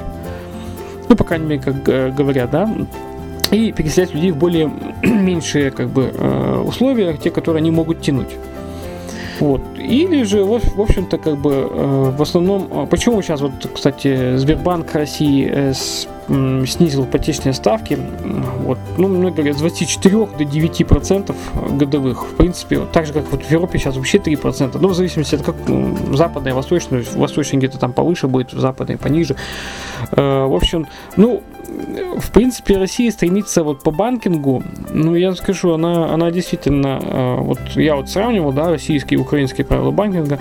ну, 1.10 1.16
по 1.16 1.24
крайней 1.24 1.46
мере, 1.46 1.62
как 1.62 1.76
э, 1.88 2.12
говорят, 2.12 2.52
да, 2.52 2.70
и 3.52 3.72
переселять 3.72 4.14
людей 4.14 4.32
в 4.32 4.38
более 4.38 4.72
меньшие 5.04 5.72
как 5.72 5.90
бы 5.90 6.12
э, 6.14 6.64
условия, 6.66 7.16
те, 7.18 7.30
которые 7.30 7.60
они 7.62 7.72
могут 7.72 8.02
тянуть. 8.02 8.30
Вот. 9.44 9.62
Или 9.78 10.24
же, 10.24 10.42
в 10.46 10.80
общем-то, 10.82 11.18
как 11.18 11.36
бы 11.38 11.52
э, 11.70 12.14
в 12.18 12.22
основном, 12.22 12.68
э, 12.72 12.88
почему 12.90 13.22
сейчас, 13.22 13.42
вот, 13.42 13.52
кстати, 13.76 14.38
Сбербанк 14.38 14.94
России 14.96 15.50
э, 15.52 15.74
с- 15.74 16.08
снизил 16.28 17.04
ипотечные 17.06 17.54
ставки, 17.54 17.98
вот, 18.60 18.78
ну, 18.98 19.08
многие 19.08 19.38
говорят, 19.38 19.58
с 19.58 19.60
24 19.60 20.26
до 20.38 20.46
9 20.46 20.88
процентов 20.88 21.36
годовых, 21.72 22.26
в 22.26 22.36
принципе, 22.36 22.82
так 22.92 23.06
же, 23.06 23.14
как 23.14 23.32
вот 23.32 23.44
в 23.44 23.52
Европе 23.52 23.80
сейчас 23.80 23.96
вообще 23.96 24.20
3 24.20 24.36
процента, 24.36 24.80
но 24.80 24.88
в 24.88 24.94
зависимости 24.94 25.36
от 25.36 25.44
как 25.44 25.56
м, 25.68 26.16
западной 26.16 26.52
и 26.52 26.54
восточной, 26.54 27.04
в 27.04 27.16
восточной 27.16 27.58
где-то 27.58 27.78
там 27.78 27.94
повыше 27.94 28.28
будет, 28.28 28.54
в 28.54 28.60
западной 28.60 28.98
пониже. 28.98 29.36
Э, 30.12 30.46
в 30.46 30.56
общем, 30.56 30.88
ну, 31.18 31.44
в 32.18 32.32
принципе, 32.32 32.78
Россия 32.78 33.12
стремится 33.12 33.64
вот 33.64 33.84
по 33.84 33.92
банкингу, 33.92 34.64
ну, 34.92 35.16
я 35.16 35.34
скажу, 35.36 35.74
она, 35.74 36.14
она 36.14 36.32
действительно, 36.32 37.00
э, 37.02 37.36
вот 37.42 37.60
я 37.76 37.96
вот 37.96 38.10
сравнивал, 38.10 38.52
да, 38.52 38.70
российские 38.70 39.20
и 39.20 39.22
украинские 39.22 39.66
правила 39.66 39.92
банкинга, 39.92 40.40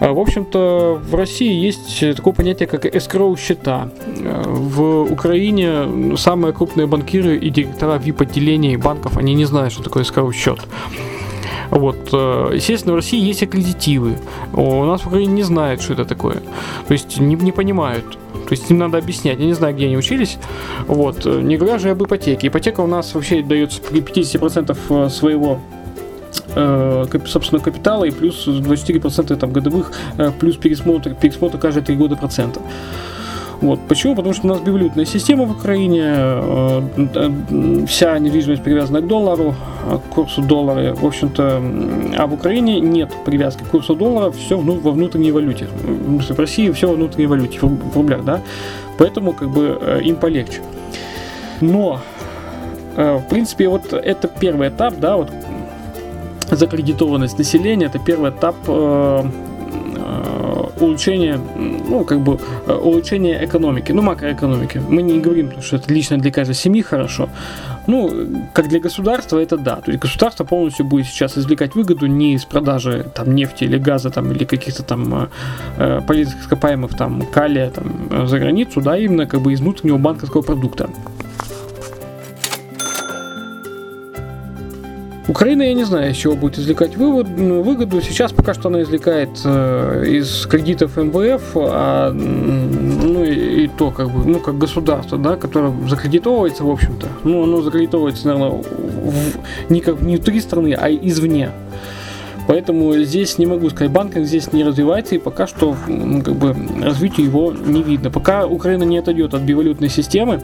в 0.00 0.18
общем-то, 0.18 1.00
в 1.02 1.14
России 1.14 1.52
есть 1.52 2.16
такое 2.16 2.32
понятие, 2.32 2.68
как 2.68 2.86
escrow 2.86 3.36
счета. 3.38 3.90
Э, 4.20 4.42
В 4.46 5.12
Украине 5.12 6.16
самые 6.16 6.52
крупные 6.52 6.86
банкиры 6.86 7.36
и 7.36 7.50
директора 7.50 7.98
VIP-отделений 7.98 8.76
банков, 8.76 9.16
они 9.16 9.34
не 9.34 9.44
знают, 9.44 9.72
что 9.72 9.82
такое 9.82 10.04
escrow 10.04 10.32
счет. 10.32 10.60
Вот, 11.70 12.08
э, 12.12 12.50
естественно, 12.54 12.94
в 12.94 12.96
России 12.96 13.20
есть 13.20 13.42
аккредитивы. 13.42 14.18
У 14.54 14.84
нас 14.84 15.02
в 15.02 15.08
Украине 15.08 15.32
не 15.32 15.42
знают, 15.42 15.82
что 15.82 15.92
это 15.92 16.04
такое. 16.04 16.36
То 16.86 16.92
есть 16.92 17.20
не, 17.20 17.34
не 17.34 17.52
понимают. 17.52 18.04
То 18.48 18.52
есть 18.52 18.70
им 18.70 18.78
надо 18.78 18.98
объяснять. 18.98 19.38
Я 19.38 19.44
не 19.46 19.52
знаю, 19.52 19.74
где 19.74 19.84
они 19.86 19.96
учились. 19.96 20.38
Вот. 20.86 21.26
э, 21.26 21.40
Не 21.42 21.56
говоря 21.58 21.78
же 21.78 21.90
об 21.90 22.02
ипотеке. 22.02 22.46
Ипотека 22.48 22.80
у 22.80 22.86
нас 22.86 23.14
вообще 23.14 23.42
дается 23.42 23.82
при 23.82 24.00
50% 24.00 25.10
своего 25.10 25.58
э, 25.72 25.77
собственного 26.54 27.64
капитала 27.64 28.04
и 28.04 28.10
плюс 28.10 28.46
24% 28.46 29.36
там, 29.36 29.52
годовых, 29.52 29.92
э, 30.16 30.30
плюс 30.38 30.56
пересмотр, 30.56 31.14
пересмотр 31.14 31.58
каждые 31.58 31.84
3 31.84 31.96
года 31.96 32.16
процента. 32.16 32.60
Вот. 33.60 33.80
Почему? 33.88 34.14
Потому 34.14 34.34
что 34.34 34.46
у 34.46 34.50
нас 34.50 34.60
бивалютная 34.60 35.04
система 35.04 35.44
в 35.44 35.50
Украине, 35.50 36.02
э, 36.04 36.82
э, 36.96 37.86
вся 37.86 38.18
недвижимость 38.18 38.62
привязана 38.62 39.00
к 39.00 39.06
доллару, 39.06 39.54
э, 39.90 39.98
к 39.98 40.14
курсу 40.14 40.42
доллара. 40.42 40.94
В 40.94 41.04
общем-то, 41.04 41.62
а 42.16 42.26
в 42.26 42.34
Украине 42.34 42.80
нет 42.80 43.10
привязки 43.24 43.64
к 43.64 43.66
курсу 43.66 43.96
доллара, 43.96 44.30
все 44.30 44.56
во 44.56 44.90
внутренней 44.92 45.32
валюте. 45.32 45.66
В 45.74 46.38
России 46.38 46.70
все 46.70 46.86
во 46.86 46.94
внутренней 46.94 47.26
валюте, 47.26 47.58
в 47.58 47.62
руб- 47.64 47.92
в 47.92 47.96
рублях, 47.96 48.24
да? 48.24 48.40
Поэтому 48.96 49.32
как 49.32 49.50
бы 49.50 49.76
э, 49.80 50.00
им 50.04 50.16
полегче. 50.16 50.60
Но, 51.60 52.00
э, 52.96 53.16
в 53.16 53.28
принципе, 53.28 53.68
вот 53.68 53.92
это 53.92 54.28
первый 54.28 54.68
этап, 54.68 54.94
да, 55.00 55.16
вот 55.16 55.32
закредитованность 56.56 57.38
населения, 57.38 57.86
это 57.86 57.98
первый 57.98 58.30
этап 58.30 58.56
э, 58.66 59.22
э, 59.96 60.64
улучшения, 60.80 61.40
ну, 61.88 62.04
как 62.04 62.20
бы, 62.20 62.38
э, 62.66 62.72
улучшения 62.72 63.44
экономики, 63.44 63.92
ну, 63.92 64.02
макроэкономики. 64.02 64.80
Мы 64.88 65.02
не 65.02 65.20
говорим, 65.20 65.60
что 65.62 65.76
это 65.76 65.92
лично 65.92 66.18
для 66.18 66.30
каждой 66.30 66.54
семьи 66.54 66.82
хорошо. 66.82 67.28
Ну, 67.86 68.10
как 68.52 68.68
для 68.68 68.80
государства, 68.80 69.38
это 69.38 69.56
да. 69.56 69.76
То 69.76 69.90
есть 69.90 70.02
государство 70.02 70.44
полностью 70.44 70.84
будет 70.84 71.06
сейчас 71.06 71.38
извлекать 71.38 71.74
выгоду 71.74 72.06
не 72.06 72.34
из 72.34 72.44
продажи 72.44 73.06
там 73.14 73.34
нефти 73.34 73.64
или 73.64 73.78
газа 73.78 74.10
там 74.10 74.30
или 74.32 74.44
каких-то 74.44 74.82
там 74.82 75.28
э 75.78 76.00
полезных 76.06 76.42
ископаемых 76.42 76.94
там 76.96 77.22
калия 77.32 77.70
там 77.70 78.26
за 78.28 78.38
границу, 78.38 78.80
да, 78.80 78.98
именно 78.98 79.26
как 79.26 79.40
бы 79.40 79.52
из 79.52 79.60
внутреннего 79.60 79.98
банковского 79.98 80.42
продукта. 80.42 80.90
Украина, 85.28 85.62
я 85.62 85.74
не 85.74 85.84
знаю, 85.84 86.10
из 86.10 86.16
чего 86.16 86.34
будет 86.34 86.58
извлекать 86.58 86.96
вывод, 86.96 87.28
выгоду. 87.28 88.00
Сейчас 88.00 88.32
пока 88.32 88.54
что 88.54 88.68
она 88.68 88.80
извлекает 88.80 89.28
э, 89.44 90.04
из 90.06 90.46
кредитов 90.46 90.96
МВФ, 90.96 91.50
а, 91.54 92.10
ну 92.12 93.22
и, 93.24 93.64
и 93.64 93.68
то, 93.68 93.90
как 93.90 94.10
бы, 94.10 94.24
ну, 94.24 94.40
как 94.40 94.56
государство, 94.56 95.18
да, 95.18 95.36
которое 95.36 95.74
закредитовывается, 95.86 96.64
в 96.64 96.70
общем-то. 96.70 97.06
Ну, 97.24 97.42
оно 97.42 97.60
закредитовывается, 97.60 98.26
наверное, 98.26 98.62
в, 98.62 99.70
не, 99.70 99.80
как, 99.80 99.96
внутри 99.96 100.40
страны, 100.40 100.72
а 100.72 100.88
извне. 100.90 101.50
Поэтому 102.46 102.94
здесь 102.94 103.36
не 103.36 103.44
могу 103.44 103.68
сказать, 103.68 103.92
банкинг 103.92 104.26
здесь 104.26 104.50
не 104.54 104.64
развивается, 104.64 105.14
и 105.14 105.18
пока 105.18 105.46
что 105.46 105.76
ну, 105.86 106.22
как 106.22 106.36
бы, 106.36 106.56
развития 106.82 107.24
его 107.24 107.52
не 107.52 107.82
видно. 107.82 108.10
Пока 108.10 108.46
Украина 108.46 108.84
не 108.84 108.96
отойдет 108.96 109.34
от 109.34 109.42
бивалютной 109.42 109.90
системы, 109.90 110.40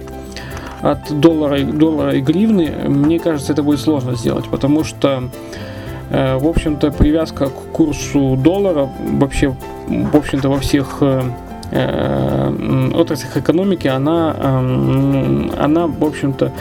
от 0.85 1.19
доллара, 1.19 1.63
доллара 1.63 2.15
и 2.15 2.21
гривны, 2.21 2.71
мне 2.89 3.19
кажется, 3.19 3.53
это 3.53 3.63
будет 3.63 3.81
сложно 3.81 4.17
сделать, 4.17 4.49
потому 4.49 4.85
что, 4.85 5.31
э, 6.11 6.37
в 6.37 6.47
общем-то, 6.47 6.91
привязка 6.91 7.47
к 7.47 7.73
курсу 7.73 8.37
доллара 8.37 8.91
вообще, 9.19 9.57
в 9.89 10.15
общем-то, 10.15 10.51
во 10.51 10.59
всех 10.59 10.99
э, 11.01 11.23
э, 11.71 12.91
отраслях 12.95 13.39
экономики, 13.39 13.89
она, 13.89 14.59
она, 15.59 15.87
в 15.87 16.05
общем-то, 16.05 16.53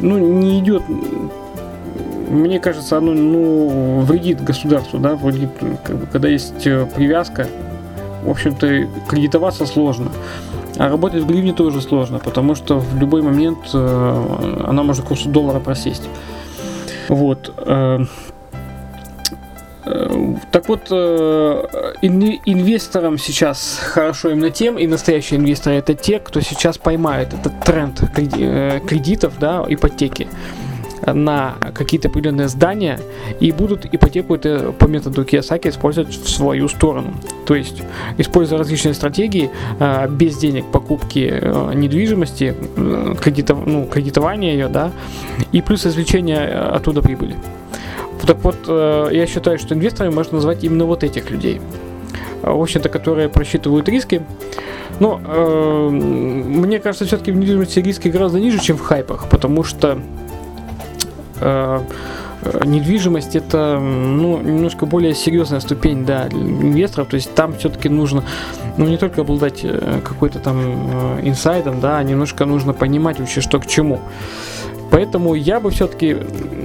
ну, 0.00 0.18
не 0.18 0.60
идет 0.60 0.82
мне 2.30 2.60
кажется, 2.60 2.98
оно 2.98 3.14
ну, 3.14 4.00
вредит 4.00 4.44
государству, 4.44 4.98
да, 4.98 5.16
вредит, 5.16 5.48
когда 6.12 6.28
есть 6.28 6.62
привязка, 6.62 7.48
в 8.22 8.30
общем-то, 8.30 8.86
кредитоваться 9.08 9.64
сложно. 9.64 10.10
А 10.78 10.88
работать 10.88 11.22
в 11.24 11.26
гривне 11.26 11.52
тоже 11.52 11.80
сложно, 11.82 12.20
потому 12.20 12.54
что 12.54 12.78
в 12.78 12.96
любой 12.98 13.20
момент 13.22 13.58
э, 13.74 14.64
она 14.64 14.84
может 14.84 15.04
курсу 15.04 15.28
доллара 15.28 15.58
просесть. 15.58 16.08
Вот. 17.08 17.52
Э, 17.58 18.04
э, 19.84 20.34
так 20.52 20.68
вот, 20.68 20.92
инвесторам 22.00 23.18
сейчас 23.18 23.80
хорошо 23.82 24.30
именно 24.30 24.50
тем, 24.50 24.78
и 24.78 24.86
настоящие 24.86 25.40
инвесторы 25.40 25.74
это 25.76 25.94
те, 25.94 26.20
кто 26.20 26.40
сейчас 26.40 26.78
поймает 26.78 27.34
этот 27.34 27.58
тренд 27.60 27.98
кредитов, 28.14 29.34
да, 29.40 29.64
ипотеки 29.68 30.28
на 31.14 31.56
какие-то 31.74 32.08
определенные 32.08 32.48
здания 32.48 33.00
и 33.40 33.52
будут 33.52 33.86
ипотеку 33.86 34.34
это 34.34 34.72
по 34.72 34.86
методу 34.86 35.22
Кiyosaki 35.22 35.70
использовать 35.70 36.10
в 36.10 36.28
свою 36.28 36.68
сторону. 36.68 37.14
То 37.46 37.54
есть, 37.54 37.82
используя 38.18 38.58
различные 38.58 38.94
стратегии, 38.94 39.50
э, 39.78 40.08
без 40.10 40.36
денег 40.36 40.66
покупки 40.66 41.28
э, 41.30 41.72
недвижимости, 41.74 42.54
э, 42.76 43.14
кредитов, 43.20 43.58
ну, 43.66 43.86
кредитования 43.86 44.52
ее, 44.52 44.68
да, 44.68 44.92
и 45.52 45.62
плюс 45.62 45.86
извлечения 45.86 46.70
оттуда 46.74 47.02
прибыли. 47.02 47.36
Так 48.26 48.38
вот, 48.42 48.68
я 48.68 49.26
считаю, 49.26 49.58
что 49.58 49.74
инвесторами 49.74 50.12
можно 50.12 50.34
назвать 50.34 50.62
именно 50.62 50.84
вот 50.84 51.02
этих 51.02 51.30
людей. 51.30 51.62
В 52.42 52.60
общем-то, 52.60 52.90
которые 52.90 53.30
просчитывают 53.30 53.88
риски, 53.88 54.22
но 55.00 55.20
э, 55.24 55.88
мне 55.90 56.78
кажется, 56.80 57.04
все-таки 57.04 57.30
в 57.30 57.36
недвижимости 57.36 57.78
риски 57.78 58.08
гораздо 58.08 58.40
ниже, 58.40 58.58
чем 58.60 58.76
в 58.76 58.80
хайпах, 58.80 59.28
потому 59.28 59.62
что 59.62 59.98
недвижимость 62.64 63.36
это 63.36 63.78
ну, 63.78 64.40
немножко 64.40 64.86
более 64.86 65.14
серьезная 65.14 65.60
ступень 65.60 66.04
да, 66.04 66.28
инвесторов. 66.28 67.08
То 67.08 67.16
есть 67.16 67.34
там 67.34 67.54
все-таки 67.54 67.88
нужно 67.88 68.22
ну, 68.76 68.86
не 68.86 68.96
только 68.96 69.22
обладать 69.22 69.60
э, 69.62 70.00
какой-то 70.04 70.38
там 70.38 70.58
э, 70.58 71.20
инсайдом, 71.28 71.80
да, 71.80 71.98
а 71.98 72.02
немножко 72.02 72.44
нужно 72.44 72.72
понимать 72.72 73.18
вообще, 73.18 73.40
что 73.40 73.58
к 73.58 73.66
чему. 73.66 74.00
Поэтому 74.90 75.34
я 75.34 75.60
бы 75.60 75.70
все-таки, 75.70 76.16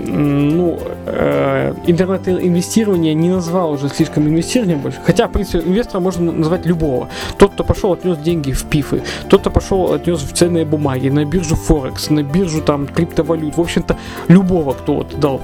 ну, 0.07 0.79
э, 1.05 1.73
интернет-инвестирование 1.87 3.13
не 3.13 3.29
назвал 3.29 3.71
уже 3.71 3.89
слишком 3.89 4.27
инвестированием 4.27 4.79
больше. 4.79 4.99
Хотя, 5.03 5.27
в 5.27 5.31
принципе, 5.31 5.67
инвестора 5.67 6.01
можно 6.01 6.31
назвать 6.31 6.65
любого. 6.65 7.09
Тот, 7.37 7.53
кто 7.53 7.63
пошел, 7.63 7.93
отнес 7.93 8.17
деньги 8.17 8.51
в 8.51 8.63
пифы. 8.65 9.01
Тот, 9.29 9.41
кто 9.41 9.49
пошел, 9.49 9.93
отнес 9.93 10.21
в 10.21 10.33
ценные 10.33 10.65
бумаги, 10.65 11.09
на 11.09 11.25
биржу 11.25 11.55
Форекс, 11.55 12.09
на 12.09 12.23
биржу 12.23 12.61
там 12.61 12.87
криптовалют. 12.87 13.57
В 13.57 13.61
общем-то, 13.61 13.97
любого, 14.27 14.73
кто 14.73 14.95
вот 14.95 15.19
дал. 15.19 15.41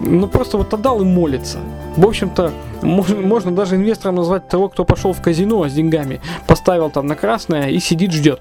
Ну, 0.00 0.26
просто 0.28 0.56
вот 0.56 0.72
отдал 0.74 1.00
и 1.02 1.04
молится. 1.04 1.58
В 1.96 2.06
общем-то, 2.06 2.52
можно, 2.82 3.16
можно 3.16 3.50
даже 3.50 3.76
инвестором 3.76 4.16
назвать 4.16 4.48
того, 4.48 4.68
кто 4.68 4.84
пошел 4.84 5.12
в 5.12 5.20
казино 5.20 5.68
с 5.68 5.72
деньгами, 5.72 6.20
поставил 6.46 6.90
там 6.90 7.06
на 7.06 7.16
красное 7.16 7.68
и 7.68 7.78
сидит, 7.78 8.12
ждет. 8.12 8.40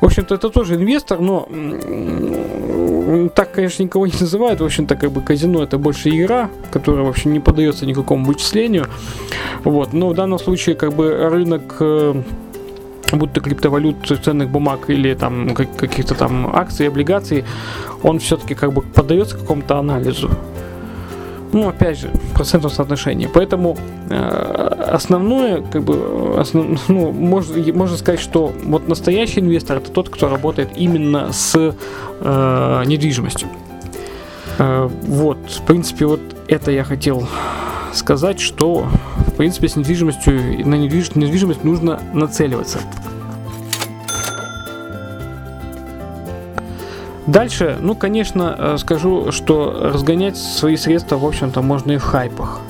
В 0.00 0.04
общем-то, 0.04 0.34
это 0.34 0.50
тоже 0.50 0.74
инвестор, 0.74 1.20
но 1.20 1.46
так, 3.34 3.52
конечно, 3.52 3.82
никого 3.82 4.06
не 4.06 4.12
называют. 4.20 4.60
В 4.60 4.64
общем-то, 4.64 4.96
как 4.96 5.10
бы 5.12 5.20
казино 5.20 5.62
это 5.62 5.78
больше 5.78 6.10
игра, 6.10 6.50
которая 6.70 7.04
вообще 7.04 7.28
не 7.28 7.40
поддается 7.40 7.86
никакому 7.86 8.24
вычислению. 8.24 8.86
Вот. 9.64 9.92
Но 9.92 10.08
в 10.08 10.14
данном 10.14 10.38
случае, 10.38 10.76
как 10.76 10.92
бы 10.92 11.28
рынок 11.30 11.76
э, 11.80 12.22
будь 13.12 13.32
то 13.32 13.40
криптовалют, 13.40 13.96
ценных 14.22 14.48
бумаг 14.48 14.88
или 14.88 15.14
там 15.14 15.54
каких-то 15.54 16.14
там 16.14 16.54
акций, 16.54 16.88
облигаций, 16.88 17.44
он 18.02 18.18
все-таки 18.18 18.54
как 18.54 18.72
бы 18.72 18.82
поддается 18.82 19.38
какому-то 19.38 19.78
анализу 19.78 20.30
ну, 21.52 21.68
опять 21.68 21.98
же, 21.98 22.10
процентном 22.34 22.70
соотношении. 22.70 23.28
Поэтому 23.32 23.76
э, 24.08 24.16
основное, 24.88 25.62
как 25.62 25.82
бы, 25.82 26.34
основ, 26.38 26.78
ну, 26.88 27.12
можно, 27.12 27.72
можно 27.72 27.96
сказать, 27.96 28.20
что 28.20 28.52
вот 28.64 28.88
настоящий 28.88 29.40
инвестор 29.40 29.78
это 29.78 29.90
тот, 29.90 30.08
кто 30.08 30.28
работает 30.28 30.70
именно 30.76 31.32
с 31.32 31.74
э, 32.20 32.82
недвижимостью. 32.86 33.48
Э, 34.58 34.88
вот, 35.02 35.38
в 35.48 35.62
принципе, 35.62 36.06
вот 36.06 36.20
это 36.48 36.70
я 36.70 36.84
хотел 36.84 37.26
сказать, 37.92 38.40
что, 38.40 38.86
в 39.26 39.34
принципе, 39.34 39.68
с 39.68 39.76
недвижимостью, 39.76 40.66
на 40.66 40.76
недвиж, 40.76 41.14
недвижимость 41.14 41.64
нужно 41.64 42.00
нацеливаться. 42.12 42.78
Дальше, 47.30 47.78
ну, 47.80 47.94
конечно, 47.94 48.56
э, 48.58 48.76
скажу, 48.78 49.30
что 49.30 49.90
разгонять 49.92 50.36
свои 50.36 50.74
средства, 50.74 51.16
в 51.16 51.24
общем-то, 51.24 51.62
можно 51.62 51.92
и 51.92 51.96
в 51.96 52.02
хайпах. 52.02 52.60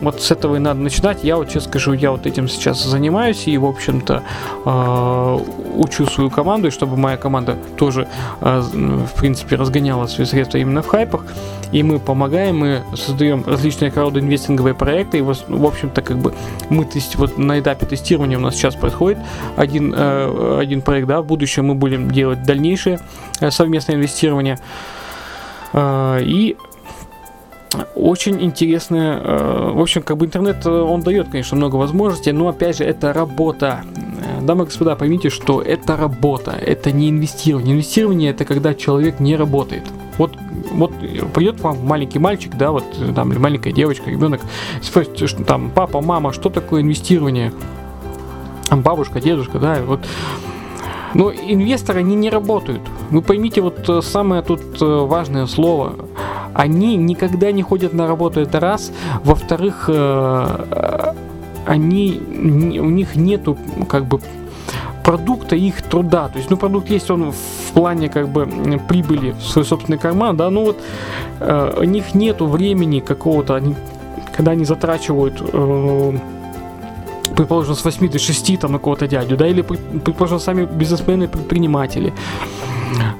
Вот 0.00 0.22
с 0.22 0.30
этого 0.30 0.56
и 0.56 0.58
надо 0.58 0.80
начинать. 0.80 1.22
Я 1.22 1.36
вот 1.36 1.48
честно 1.48 1.68
скажу, 1.68 1.92
я 1.92 2.10
вот 2.10 2.26
этим 2.26 2.48
сейчас 2.48 2.82
занимаюсь 2.82 3.46
и, 3.46 3.58
в 3.58 3.66
общем-то, 3.66 4.22
э, 4.64 5.38
учу 5.76 6.06
свою 6.06 6.30
команду, 6.30 6.68
и 6.68 6.70
чтобы 6.70 6.96
моя 6.96 7.16
команда 7.16 7.56
тоже, 7.76 8.08
э, 8.40 8.60
в 8.60 9.14
принципе, 9.18 9.56
разгоняла 9.56 10.06
свои 10.06 10.26
средства 10.26 10.58
именно 10.58 10.82
в 10.82 10.86
хайпах. 10.86 11.24
И 11.72 11.82
мы 11.82 11.98
помогаем, 11.98 12.58
мы 12.58 12.82
создаем 12.96 13.44
различные 13.46 13.90
краудинвестинговые 13.90 14.74
проекты. 14.74 15.18
И, 15.18 15.22
в 15.22 15.66
общем-то, 15.66 16.02
как 16.02 16.18
бы 16.18 16.34
мы 16.68 16.84
тест, 16.84 17.16
вот 17.16 17.38
на 17.38 17.60
этапе 17.60 17.86
тестирования 17.86 18.38
у 18.38 18.40
нас 18.40 18.54
сейчас 18.54 18.74
происходит 18.74 19.18
один, 19.56 19.94
один 19.94 20.82
проект, 20.82 21.06
да, 21.06 21.20
в 21.20 21.26
будущем 21.26 21.66
мы 21.66 21.74
будем 21.74 22.10
делать 22.10 22.42
дальнейшее 22.42 23.00
совместное 23.50 23.96
инвестирование. 23.96 24.58
И 25.76 26.56
очень 27.94 28.42
интересная. 28.42 29.20
Э, 29.20 29.70
в 29.72 29.80
общем, 29.80 30.02
как 30.02 30.16
бы 30.16 30.26
интернет, 30.26 30.66
э, 30.66 30.70
он 30.70 31.02
дает, 31.02 31.28
конечно, 31.28 31.56
много 31.56 31.76
возможностей, 31.76 32.32
но 32.32 32.48
опять 32.48 32.78
же, 32.78 32.84
это 32.84 33.12
работа. 33.12 33.82
Э, 33.94 34.42
дамы 34.42 34.64
и 34.64 34.66
господа, 34.66 34.96
поймите, 34.96 35.30
что 35.30 35.62
это 35.62 35.96
работа, 35.96 36.50
это 36.50 36.90
не 36.90 37.10
инвестирование. 37.10 37.74
Инвестирование 37.74 38.30
это 38.30 38.44
когда 38.44 38.74
человек 38.74 39.20
не 39.20 39.36
работает. 39.36 39.84
Вот, 40.18 40.36
вот 40.72 40.92
придет 41.32 41.60
вам 41.60 41.86
маленький 41.86 42.18
мальчик, 42.18 42.56
да, 42.56 42.72
вот 42.72 42.84
там, 43.14 43.32
или 43.32 43.38
маленькая 43.38 43.72
девочка, 43.72 44.10
ребенок, 44.10 44.40
спросит, 44.82 45.28
что 45.28 45.44
там, 45.44 45.70
папа, 45.74 46.00
мама, 46.00 46.32
что 46.32 46.50
такое 46.50 46.82
инвестирование? 46.82 47.52
Бабушка, 48.70 49.20
дедушка, 49.20 49.58
да, 49.58 49.78
вот 49.84 50.00
но 51.12 51.32
инвесторы, 51.32 52.00
они 52.00 52.14
не 52.14 52.30
работают. 52.30 52.82
Вы 53.10 53.20
поймите 53.20 53.60
вот 53.62 54.04
самое 54.04 54.42
тут 54.42 54.60
важное 54.80 55.46
слово 55.46 55.96
они 56.54 56.96
никогда 56.96 57.52
не 57.52 57.62
ходят 57.62 57.92
на 57.92 58.06
работу, 58.06 58.40
это 58.40 58.60
раз. 58.60 58.92
Во-вторых, 59.24 59.84
э, 59.88 61.14
они, 61.66 62.20
у 62.80 62.90
них 62.90 63.16
нету 63.16 63.56
как 63.88 64.04
бы 64.06 64.20
продукта 65.04 65.56
их 65.56 65.82
труда. 65.82 66.28
То 66.28 66.38
есть, 66.38 66.50
ну, 66.50 66.56
продукт 66.56 66.90
есть 66.90 67.10
он 67.10 67.32
в 67.32 67.72
плане 67.72 68.08
как 68.08 68.28
бы 68.28 68.48
прибыли 68.88 69.32
в 69.32 69.42
свой 69.42 69.64
собственный 69.64 69.98
карман, 69.98 70.36
да, 70.36 70.50
ну 70.50 70.64
вот 70.64 70.78
э, 71.40 71.74
у 71.78 71.84
них 71.84 72.14
нету 72.14 72.46
времени 72.46 73.00
какого-то, 73.00 73.54
они, 73.54 73.74
когда 74.36 74.52
они 74.52 74.64
затрачивают 74.64 75.40
э, 75.40 76.18
предположим, 77.36 77.74
с 77.74 77.84
8 77.84 78.10
до 78.10 78.18
6 78.18 78.60
там 78.60 78.72
на 78.72 78.78
кого-то 78.78 79.06
дядю, 79.06 79.36
да, 79.36 79.46
или, 79.46 79.62
предположим, 79.62 80.38
сами 80.40 80.64
бизнесмены, 80.66 81.28
предприниматели. 81.28 82.12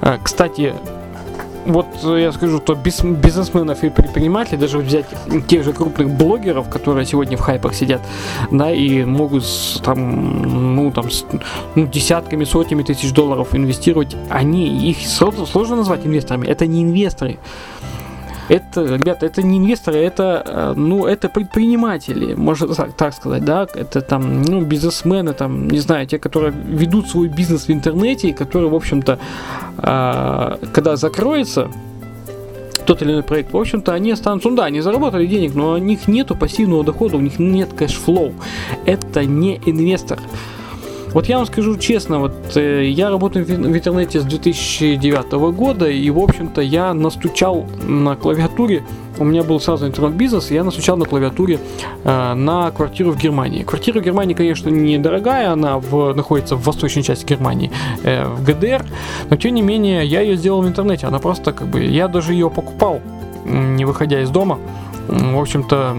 Э, 0.01 0.17
кстати, 0.21 0.73
вот 1.65 1.85
я 2.03 2.31
скажу, 2.31 2.57
что 2.57 2.75
бизнесменов 2.75 3.83
и 3.83 3.89
предпринимателей, 3.89 4.57
даже 4.57 4.77
взять 4.79 5.05
тех 5.47 5.63
же 5.63 5.73
крупных 5.73 6.09
блогеров, 6.09 6.69
которые 6.69 7.05
сегодня 7.05 7.37
в 7.37 7.41
хайпах 7.41 7.73
сидят, 7.73 8.01
да, 8.51 8.71
и 8.71 9.03
могут 9.03 9.45
там, 9.83 10.75
ну, 10.75 10.91
там, 10.91 11.09
с, 11.09 11.25
ну, 11.75 11.87
десятками, 11.87 12.43
сотнями 12.43 12.83
тысяч 12.83 13.13
долларов 13.13 13.55
инвестировать, 13.55 14.15
они, 14.29 14.89
их 14.89 14.97
сложно 15.07 15.75
назвать 15.75 16.05
инвесторами, 16.05 16.47
это 16.47 16.67
не 16.67 16.83
инвесторы. 16.83 17.39
Это, 18.49 18.95
ребята, 18.95 19.25
это 19.25 19.41
не 19.43 19.57
инвесторы, 19.57 19.99
это, 19.99 20.43
э, 20.45 20.73
ну, 20.75 21.05
это 21.05 21.29
предприниматели, 21.29 22.33
можно 22.33 22.67
так, 22.97 23.13
сказать, 23.13 23.45
да, 23.45 23.67
это 23.73 24.01
там, 24.01 24.41
ну, 24.41 24.61
бизнесмены, 24.61 25.33
там, 25.33 25.69
не 25.69 25.79
знаю, 25.79 26.07
те, 26.07 26.19
которые 26.19 26.51
ведут 26.51 27.09
свой 27.09 27.27
бизнес 27.27 27.67
в 27.67 27.71
интернете, 27.71 28.29
и 28.29 28.33
которые, 28.33 28.69
в 28.69 28.75
общем-то, 28.75 29.19
э, 29.77 30.57
когда 30.73 30.95
закроется, 30.95 31.69
тот 32.85 33.01
или 33.01 33.11
иной 33.11 33.23
проект, 33.23 33.53
в 33.53 33.57
общем-то, 33.57 33.93
они 33.93 34.11
останутся, 34.11 34.49
ну 34.49 34.55
да, 34.55 34.65
они 34.65 34.81
заработали 34.81 35.25
денег, 35.25 35.55
но 35.55 35.73
у 35.73 35.77
них 35.77 36.07
нету 36.07 36.35
пассивного 36.35 36.83
дохода, 36.83 37.17
у 37.17 37.21
них 37.21 37.39
нет 37.39 37.73
cash 37.73 38.00
flow. 38.00 38.33
Это 38.85 39.23
не 39.23 39.61
инвестор. 39.65 40.19
Вот 41.13 41.27
я 41.27 41.37
вам 41.37 41.45
скажу 41.45 41.77
честно, 41.77 42.19
вот 42.19 42.55
э, 42.55 42.85
я 42.85 43.09
работаю 43.09 43.45
в, 43.45 43.49
интернете 43.49 44.21
с 44.21 44.23
2009 44.23 45.31
года, 45.53 45.89
и, 45.89 46.09
в 46.09 46.17
общем-то, 46.17 46.61
я 46.61 46.93
настучал 46.93 47.65
на 47.83 48.15
клавиатуре, 48.15 48.83
у 49.19 49.25
меня 49.25 49.43
был 49.43 49.59
сразу 49.59 49.87
интернет-бизнес, 49.87 50.51
и 50.51 50.53
я 50.53 50.63
настучал 50.63 50.95
на 50.95 51.05
клавиатуре 51.05 51.59
э, 52.05 52.33
на 52.33 52.71
квартиру 52.71 53.11
в 53.11 53.17
Германии. 53.17 53.63
Квартира 53.63 53.99
в 53.99 54.03
Германии, 54.03 54.33
конечно, 54.33 54.69
недорогая, 54.69 55.51
она 55.51 55.79
в, 55.79 56.13
находится 56.13 56.55
в 56.55 56.63
восточной 56.63 57.03
части 57.03 57.25
Германии, 57.25 57.71
э, 58.03 58.25
в 58.25 58.45
ГДР, 58.45 58.85
но, 59.29 59.35
тем 59.35 59.53
не 59.53 59.61
менее, 59.61 60.05
я 60.05 60.21
ее 60.21 60.37
сделал 60.37 60.61
в 60.61 60.67
интернете, 60.67 61.07
она 61.07 61.19
просто, 61.19 61.51
как 61.51 61.67
бы, 61.67 61.83
я 61.83 62.07
даже 62.07 62.31
ее 62.31 62.49
покупал, 62.49 63.01
не 63.43 63.83
выходя 63.83 64.21
из 64.21 64.29
дома, 64.29 64.59
в 65.09 65.39
общем-то, 65.39 65.97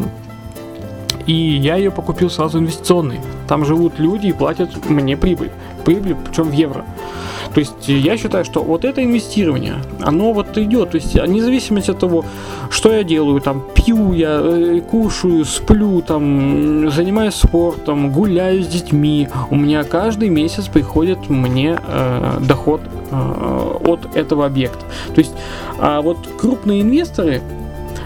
и 1.26 1.32
я 1.32 1.76
ее 1.76 1.90
покупил 1.90 2.30
сразу 2.30 2.58
инвестиционной. 2.58 3.20
Там 3.48 3.64
живут 3.64 3.98
люди 3.98 4.28
и 4.28 4.32
платят 4.32 4.88
мне 4.88 5.16
прибыль. 5.16 5.50
Прибыль, 5.84 6.16
причем 6.24 6.44
в 6.44 6.52
евро. 6.52 6.84
То 7.54 7.60
есть 7.60 7.88
я 7.88 8.16
считаю, 8.16 8.44
что 8.44 8.62
вот 8.62 8.84
это 8.84 9.02
инвестирование, 9.04 9.76
оно 10.00 10.32
вот 10.32 10.56
идет. 10.56 10.90
То 10.90 10.96
есть 10.96 11.14
вне 11.14 11.42
зависимости 11.42 11.90
от 11.90 11.98
того, 11.98 12.24
что 12.70 12.92
я 12.92 13.04
делаю, 13.04 13.40
там 13.40 13.62
пью 13.74 14.12
я, 14.12 14.40
э, 14.42 14.80
кушаю, 14.80 15.44
сплю, 15.44 16.00
там 16.02 16.90
занимаюсь 16.90 17.34
спортом, 17.34 18.10
гуляю 18.10 18.62
с 18.62 18.66
детьми, 18.66 19.28
у 19.50 19.56
меня 19.56 19.84
каждый 19.84 20.28
месяц 20.30 20.68
приходит 20.68 21.28
мне 21.28 21.78
э, 21.86 22.38
доход 22.40 22.80
э, 23.10 23.76
от 23.84 24.16
этого 24.16 24.46
объекта. 24.46 24.84
То 25.14 25.18
есть, 25.18 25.34
а 25.78 26.00
вот 26.00 26.18
крупные 26.38 26.82
инвесторы, 26.82 27.42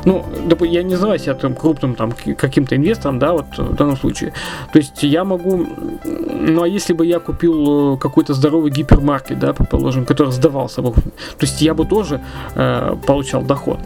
ну, 0.06 0.24
я 0.60 0.84
не 0.84 0.92
называю 0.92 1.18
себя 1.18 1.34
там 1.34 1.54
крупным 1.54 1.96
там 1.96 2.12
каким-то 2.12 2.76
инвестором, 2.76 3.18
да, 3.18 3.32
вот 3.32 3.46
в 3.58 3.74
данном 3.74 3.96
случае. 3.96 4.32
То 4.72 4.78
есть 4.78 5.02
я 5.02 5.24
могу, 5.24 5.66
ну 6.04 6.62
а 6.62 6.68
если 6.68 6.92
бы 6.92 7.04
я 7.04 7.18
купил 7.18 7.94
э, 7.94 7.98
какой-то 7.98 8.32
здоровый 8.32 8.70
гипермаркет, 8.70 9.40
да, 9.40 9.52
предположим, 9.52 10.04
который 10.04 10.32
сдавался 10.32 10.80
бы, 10.80 10.92
то 10.92 11.02
есть 11.40 11.60
я 11.60 11.74
бы 11.74 11.84
тоже 11.84 12.20
э, 12.54 12.96
получал 13.04 13.42
доход. 13.42 13.80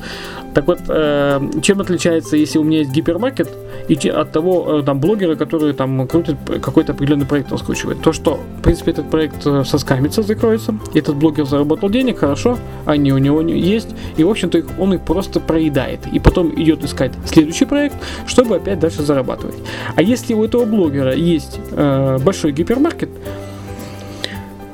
Так 0.54 0.66
вот, 0.66 0.80
э, 0.88 1.40
чем 1.62 1.80
отличается, 1.80 2.36
если 2.36 2.58
у 2.58 2.64
меня 2.64 2.78
есть 2.78 2.90
гипермаркет, 2.90 3.48
и 3.88 4.08
от 4.08 4.32
того 4.32 4.80
э, 4.80 4.82
там 4.82 5.00
блогера, 5.00 5.36
который 5.36 5.72
там 5.72 6.06
крутит 6.06 6.36
какой-то 6.60 6.92
определенный 6.92 7.26
проект 7.26 7.52
раскручивает. 7.52 8.02
То, 8.02 8.12
что, 8.12 8.40
в 8.58 8.62
принципе, 8.62 8.90
этот 8.90 9.10
проект 9.10 9.46
э, 9.46 9.64
соскамится, 9.64 10.22
закроется, 10.22 10.74
этот 10.94 11.16
блогер 11.16 11.46
заработал 11.46 11.88
денег, 11.88 12.18
хорошо, 12.18 12.58
они 12.84 13.12
у 13.12 13.18
него 13.18 13.40
есть, 13.40 13.90
и, 14.16 14.24
в 14.24 14.30
общем-то, 14.30 14.62
он 14.78 14.94
их 14.94 15.02
просто 15.02 15.40
проедает. 15.40 16.00
И 16.12 16.18
потом 16.18 16.52
идет 16.60 16.84
искать 16.84 17.12
следующий 17.24 17.64
проект, 17.64 17.96
чтобы 18.26 18.56
опять 18.56 18.78
дальше 18.78 19.02
зарабатывать. 19.02 19.56
А 19.94 20.02
если 20.02 20.34
у 20.34 20.44
этого 20.44 20.64
блогера 20.64 21.14
есть 21.14 21.58
э, 21.72 22.18
большой 22.20 22.52
гипермаркет, 22.52 23.10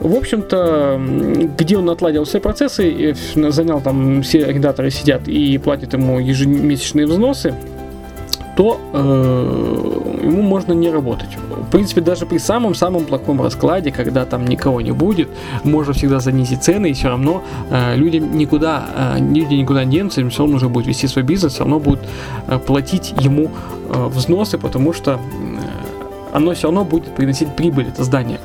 в 0.01 0.15
общем-то, 0.15 1.01
где 1.59 1.77
он 1.77 1.91
отладил 1.91 2.25
все 2.25 2.39
процессы, 2.39 3.15
занял 3.35 3.81
там, 3.81 4.23
все 4.23 4.45
арендаторы 4.45 4.91
сидят 4.91 5.27
и 5.27 5.59
платят 5.59 5.95
ему 5.95 6.21
ежемесячные 6.21 7.07
взносы, 7.07 7.55
то 8.57 8.81
э, 8.93 10.21
ему 10.23 10.43
можно 10.43 10.73
не 10.73 10.91
работать. 10.91 11.29
В 11.37 11.71
принципе, 11.71 12.01
даже 12.01 12.25
при 12.25 12.39
самом-самом 12.39 13.05
плохом 13.05 13.43
раскладе, 13.43 13.93
когда 13.93 14.25
там 14.25 14.47
никого 14.47 14.81
не 14.81 14.93
будет, 14.93 15.29
можно 15.63 15.93
всегда 15.93 16.21
занизить 16.21 16.63
цены, 16.63 16.91
и 16.91 16.93
все 16.95 17.09
равно 17.09 17.43
э, 17.71 17.97
люди 17.97 18.17
никуда, 18.17 18.87
э, 18.97 19.19
люди 19.19 19.55
никуда 19.55 19.85
не 19.85 19.97
денутся, 19.99 20.23
им 20.23 20.31
все 20.31 20.43
равно 20.43 20.57
уже 20.57 20.69
будет 20.69 20.87
вести 20.87 21.07
свой 21.07 21.25
бизнес, 21.25 21.53
все 21.53 21.65
равно 21.65 21.79
будут 21.81 22.01
э, 22.49 22.59
платить 22.59 23.15
ему 23.21 23.51
э, 23.89 24.07
взносы, 24.07 24.57
потому 24.57 24.95
что 24.95 25.13
э, 25.13 25.17
оно 26.33 26.55
все 26.55 26.69
равно 26.69 26.85
будет 26.85 27.15
приносить 27.15 27.55
прибыль, 27.55 27.89
это 27.89 28.05
здание. 28.05 28.41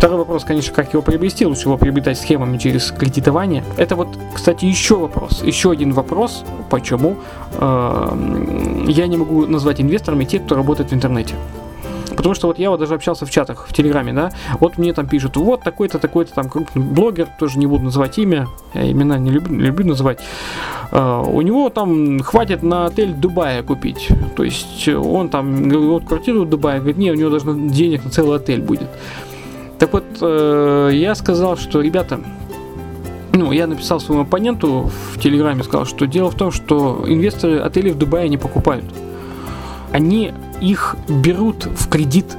Второй 0.00 0.16
вопрос, 0.16 0.44
конечно, 0.44 0.72
как 0.72 0.94
его 0.94 1.02
приобрести. 1.02 1.44
Лучше 1.44 1.64
его 1.64 1.76
приобретать 1.76 2.18
схемами 2.18 2.56
через 2.56 2.90
кредитование. 2.90 3.62
Это 3.76 3.96
вот, 3.96 4.08
кстати, 4.34 4.64
еще 4.64 4.96
вопрос. 4.96 5.42
Еще 5.42 5.70
один 5.70 5.92
вопрос, 5.92 6.42
почему 6.70 7.16
э, 7.52 8.86
я 8.88 9.06
не 9.06 9.18
могу 9.18 9.44
назвать 9.44 9.78
инвесторами 9.78 10.24
тех, 10.24 10.42
кто 10.46 10.54
работает 10.54 10.90
в 10.90 10.94
интернете. 10.94 11.34
Потому 12.16 12.34
что 12.34 12.46
вот 12.46 12.58
я 12.58 12.70
вот 12.70 12.80
даже 12.80 12.94
общался 12.94 13.26
в 13.26 13.30
чатах 13.30 13.66
в 13.68 13.74
Телеграме, 13.74 14.14
да, 14.14 14.30
вот 14.58 14.78
мне 14.78 14.94
там 14.94 15.06
пишут, 15.06 15.36
вот 15.36 15.62
такой-то, 15.62 15.98
такой-то 15.98 16.32
там 16.32 16.48
крупный 16.48 16.82
блогер, 16.82 17.28
тоже 17.38 17.58
не 17.58 17.66
буду 17.66 17.84
называть 17.84 18.16
имя, 18.16 18.48
я 18.72 18.90
имена 18.90 19.18
не 19.18 19.30
люблю, 19.30 19.58
люблю 19.58 19.86
называть, 19.86 20.18
uh, 20.90 21.30
у 21.30 21.40
него 21.40 21.70
там 21.70 22.20
хватит 22.20 22.62
на 22.62 22.86
отель 22.86 23.12
Дубая 23.12 23.62
купить, 23.62 24.08
то 24.36 24.44
есть 24.44 24.88
он 24.88 25.30
там, 25.30 25.70
вот 25.70 26.04
квартиру 26.04 26.44
в 26.44 26.48
Дубае, 26.48 26.80
говорит, 26.80 26.98
нет, 26.98 27.16
у 27.16 27.18
него 27.18 27.30
даже 27.30 27.46
денег 27.54 28.04
на 28.04 28.10
целый 28.10 28.36
отель 28.36 28.60
будет. 28.60 28.88
Так 29.80 29.94
вот, 29.94 30.04
э, 30.20 30.90
я 30.92 31.14
сказал, 31.14 31.56
что, 31.56 31.80
ребята, 31.80 32.20
ну, 33.32 33.50
я 33.50 33.66
написал 33.66 33.98
своему 33.98 34.24
оппоненту 34.24 34.90
в 35.12 35.18
Телеграме, 35.18 35.64
сказал, 35.64 35.86
что 35.86 36.06
дело 36.06 36.30
в 36.30 36.34
том, 36.34 36.52
что 36.52 37.06
инвесторы 37.08 37.60
отелей 37.60 37.92
в 37.92 37.98
Дубае 37.98 38.28
не 38.28 38.36
покупают. 38.36 38.84
Они 39.90 40.34
их 40.60 40.96
берут 41.08 41.64
в 41.64 41.88
кредит 41.88 42.36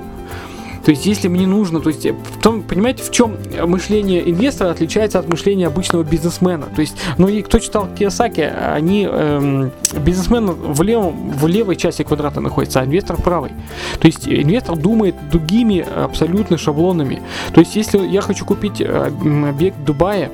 то 0.84 0.92
есть, 0.92 1.06
если 1.06 1.28
мне 1.28 1.46
нужно, 1.46 1.80
то 1.80 1.90
есть, 1.90 2.06
в 2.06 2.42
том, 2.42 2.64
понимаете, 2.64 3.04
в 3.04 3.12
чем 3.12 3.38
мышление 3.66 4.30
инвестора 4.30 4.72
отличается 4.72 5.20
от 5.20 5.28
мышления 5.28 5.68
обычного 5.68 6.04
бизнесмена. 6.04 6.68
То 6.76 6.82
есть, 6.82 6.96
ну 7.18 7.28
и 7.28 7.42
кто 7.42 7.60
читал 7.60 7.88
Киосаки, 7.98 8.42
они 8.42 9.08
эм, 9.10 9.72
бизнесмен 10.00 10.48
в 10.48 10.82
левом, 10.82 11.32
в 11.32 11.48
левой 11.48 11.76
части 11.76 12.04
квадрата 12.04 12.42
находится, 12.42 12.82
а 12.82 12.86
инвестор 12.86 13.18
в 13.18 13.24
правой. 13.24 13.52
То 14.00 14.08
есть, 14.08 14.28
инвестор 14.28 14.76
думает 14.76 15.16
другими 15.32 15.80
абсолютно 15.82 16.58
шаблонами. 16.58 17.22
То 17.54 17.60
есть, 17.60 17.76
если 17.76 18.00
я 18.00 18.22
хочу 18.22 18.46
купить 18.46 18.82
э, 18.82 19.12
объект 19.50 19.78
в 19.78 19.84
Дубае, 19.84 20.32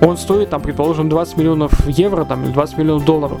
он 0.00 0.16
стоит, 0.16 0.50
там, 0.50 0.60
предположим, 0.60 1.08
20 1.08 1.36
миллионов 1.36 1.88
евро, 1.88 2.24
там, 2.24 2.44
или 2.44 2.52
20 2.52 2.78
миллионов 2.78 3.04
долларов 3.04 3.40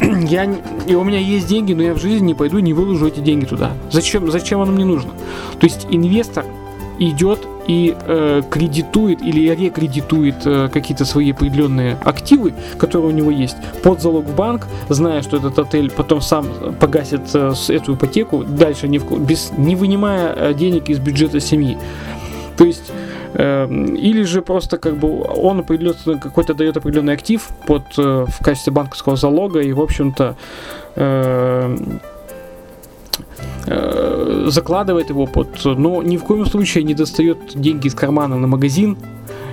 я 0.28 0.44
и 0.86 0.94
у 0.94 1.04
меня 1.04 1.18
есть 1.18 1.48
деньги, 1.48 1.72
но 1.72 1.82
я 1.82 1.94
в 1.94 1.98
жизни 1.98 2.26
не 2.26 2.34
пойду, 2.34 2.58
не 2.58 2.72
выложу 2.72 3.06
эти 3.06 3.20
деньги 3.20 3.44
туда. 3.44 3.72
Зачем, 3.90 4.30
зачем 4.30 4.60
оно 4.60 4.72
мне 4.72 4.84
нужно? 4.84 5.12
То 5.58 5.66
есть 5.66 5.86
инвестор 5.90 6.44
идет 6.98 7.46
и 7.66 7.96
э, 7.98 8.42
кредитует 8.48 9.22
или 9.22 9.50
рекредитует 9.50 10.36
э, 10.44 10.68
какие-то 10.72 11.04
свои 11.04 11.32
определенные 11.32 11.98
активы, 12.04 12.54
которые 12.78 13.08
у 13.08 13.14
него 13.14 13.30
есть, 13.30 13.56
под 13.82 14.00
залог 14.00 14.26
в 14.26 14.34
банк, 14.34 14.66
зная, 14.88 15.22
что 15.22 15.36
этот 15.36 15.58
отель 15.58 15.90
потом 15.90 16.20
сам 16.20 16.46
погасит 16.78 17.22
э, 17.34 17.52
эту 17.68 17.94
ипотеку, 17.94 18.44
дальше 18.44 18.88
не, 18.88 18.98
в, 18.98 19.20
без, 19.20 19.52
не 19.56 19.74
вынимая 19.74 20.32
э, 20.32 20.54
денег 20.54 20.88
из 20.88 20.98
бюджета 20.98 21.40
семьи. 21.40 21.76
То 22.56 22.64
есть 22.64 22.92
или 23.36 24.22
же 24.22 24.40
просто 24.40 24.78
как 24.78 24.96
бы 24.96 25.22
он 25.22 25.60
определенно 25.60 26.18
какой-то 26.18 26.54
дает 26.54 26.76
определенный 26.76 27.12
актив 27.12 27.46
под, 27.66 27.82
э, 27.98 28.24
в 28.26 28.44
качестве 28.44 28.72
банковского 28.72 29.16
залога 29.16 29.60
и, 29.60 29.72
в 29.72 29.80
общем-то, 29.80 30.36
эм, 30.96 32.00
э, 33.66 34.46
закладывает 34.48 35.10
его 35.10 35.26
под, 35.26 35.64
но 35.64 36.02
ни 36.02 36.16
в 36.16 36.24
коем 36.24 36.46
случае 36.46 36.84
не 36.84 36.94
достает 36.94 37.38
деньги 37.54 37.88
из 37.88 37.94
кармана 37.94 38.38
на 38.38 38.46
магазин, 38.46 38.96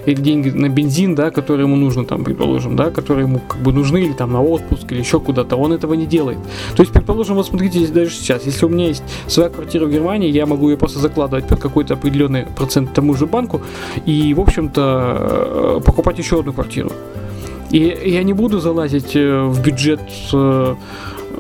или 0.06 0.16
деньги 0.16 0.50
на 0.50 0.70
бензин, 0.70 1.16
да, 1.16 1.32
который 1.32 1.62
ему 1.62 1.76
нужно, 1.76 2.06
там, 2.06 2.24
предположим, 2.24 2.76
да, 2.76 2.90
которые 2.90 3.28
ему 3.28 3.40
как 3.40 3.62
бы 3.62 3.72
нужны, 3.72 4.04
или 4.04 4.14
там 4.14 4.32
на 4.32 4.42
отпуск, 4.42 4.92
или 4.92 5.00
еще 5.00 5.20
куда-то, 5.20 5.56
он 5.56 5.74
этого 5.74 5.94
не 5.94 6.06
делает. 6.06 6.38
То 6.76 6.84
есть, 6.84 6.92
предположим, 6.92 7.36
вот 7.36 7.48
смотрите, 7.48 7.88
даже 7.88 8.12
сейчас, 8.12 8.46
если 8.46 8.66
у 8.66 8.70
меня 8.70 8.88
есть 8.88 9.04
своя 9.28 9.50
квартира 9.50 9.86
в 9.86 9.92
Германии, 9.92 10.30
я 10.30 10.46
могу 10.46 10.70
ее 10.70 10.78
просто 10.78 11.00
закладывать 11.00 11.48
под 11.48 11.60
какой-то 11.60 11.94
определенный 11.94 12.46
процент 12.46 12.94
тому 12.94 13.14
же 13.16 13.26
банку, 13.26 13.62
и, 14.06 14.34
в 14.34 14.40
общем-то, 14.40 15.18
э, 15.20 15.82
покупать 15.86 16.18
еще 16.18 16.40
одну 16.40 16.54
квартиру. 16.54 16.92
И 17.72 18.02
я 18.06 18.24
не 18.24 18.34
буду 18.34 18.60
залазить 18.60 19.16
э, 19.16 19.44
в 19.46 19.62
бюджет 19.64 20.02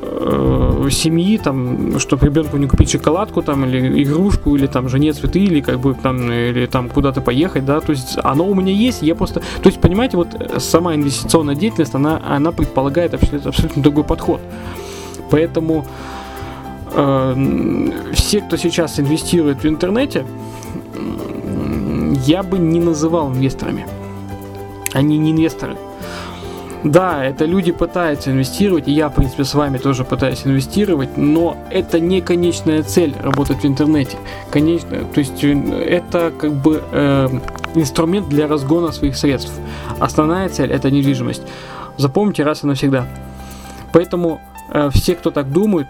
э, 0.06 0.89
семьи, 0.92 1.38
там, 1.38 2.00
чтобы 2.00 2.26
ребенку 2.26 2.58
не 2.58 2.68
купить 2.68 2.92
шоколадку 2.92 3.42
там 3.42 3.66
или 3.66 4.04
игрушку, 4.04 4.56
или 4.56 4.68
там 4.68 4.89
жене 4.89 5.13
цветы, 5.13 5.39
или 5.39 5.62
как 5.62 5.80
бы 5.80 5.94
там, 5.94 6.32
или 6.32 6.66
там 6.66 6.89
куда-то 6.89 7.22
поехать, 7.22 7.66
да, 7.66 7.80
то 7.80 7.92
есть 7.92 8.18
оно 8.24 8.46
у 8.46 8.56
меня 8.56 8.72
есть, 8.72 9.02
я 9.02 9.16
просто, 9.16 9.39
то 9.39 9.70
есть 9.70 9.82
понимаете, 9.82 10.18
вот 10.18 10.30
сама 10.58 10.96
инвестиционная 10.96 11.56
деятельность, 11.56 11.96
она, 11.96 12.22
она 12.28 12.52
предполагает 12.52 13.13
абсолютно, 13.13 13.50
абсолютно 13.50 13.84
другой 13.84 14.04
подход. 14.04 14.42
Поэтому 15.30 15.86
э, 16.94 17.89
все, 18.13 18.42
кто 18.42 18.58
сейчас 18.58 19.00
инвестирует 19.00 19.63
в 19.63 19.68
интернете, 19.68 20.26
я 22.26 22.44
бы 22.44 22.60
не 22.60 22.80
называл 22.80 23.32
инвесторами. 23.32 23.86
Они 24.94 25.18
не 25.18 25.32
инвесторы. 25.32 25.76
Да, 26.84 27.24
это 27.24 27.46
люди 27.46 27.72
пытаются 27.72 28.32
инвестировать, 28.32 28.88
и 28.88 28.91
я, 28.91 29.08
в 29.08 29.15
принципе, 29.15 29.46
с 29.46 29.54
вами 29.54 29.78
тоже 29.78 30.04
пытаюсь 30.04 30.46
инвестировать, 30.46 31.17
но 31.17 31.56
это 31.69 32.00
не 32.00 32.19
конечная 32.19 32.84
цель 32.84 33.15
работать 33.22 33.63
в 33.63 33.65
интернете. 33.65 34.17
Конечно, 34.52 34.98
то 35.06 35.19
есть 35.19 35.41
э, 35.43 35.54
это 35.54 36.32
как 36.38 36.52
бы 36.52 36.84
э, 36.91 37.30
инструмент 37.76 38.28
для 38.28 38.48
разгона 38.48 38.91
своих 38.91 39.15
средств. 39.15 39.54
Основная 40.00 40.50
цель 40.50 40.72
это 40.74 40.91
недвижимость. 40.91 41.43
Запомните 41.96 42.43
раз 42.43 42.63
и 42.63 42.67
навсегда. 42.67 43.08
Поэтому 43.93 44.41
э, 44.69 44.89
все, 44.93 45.15
кто 45.15 45.32
так 45.32 45.52
думают, 45.52 45.88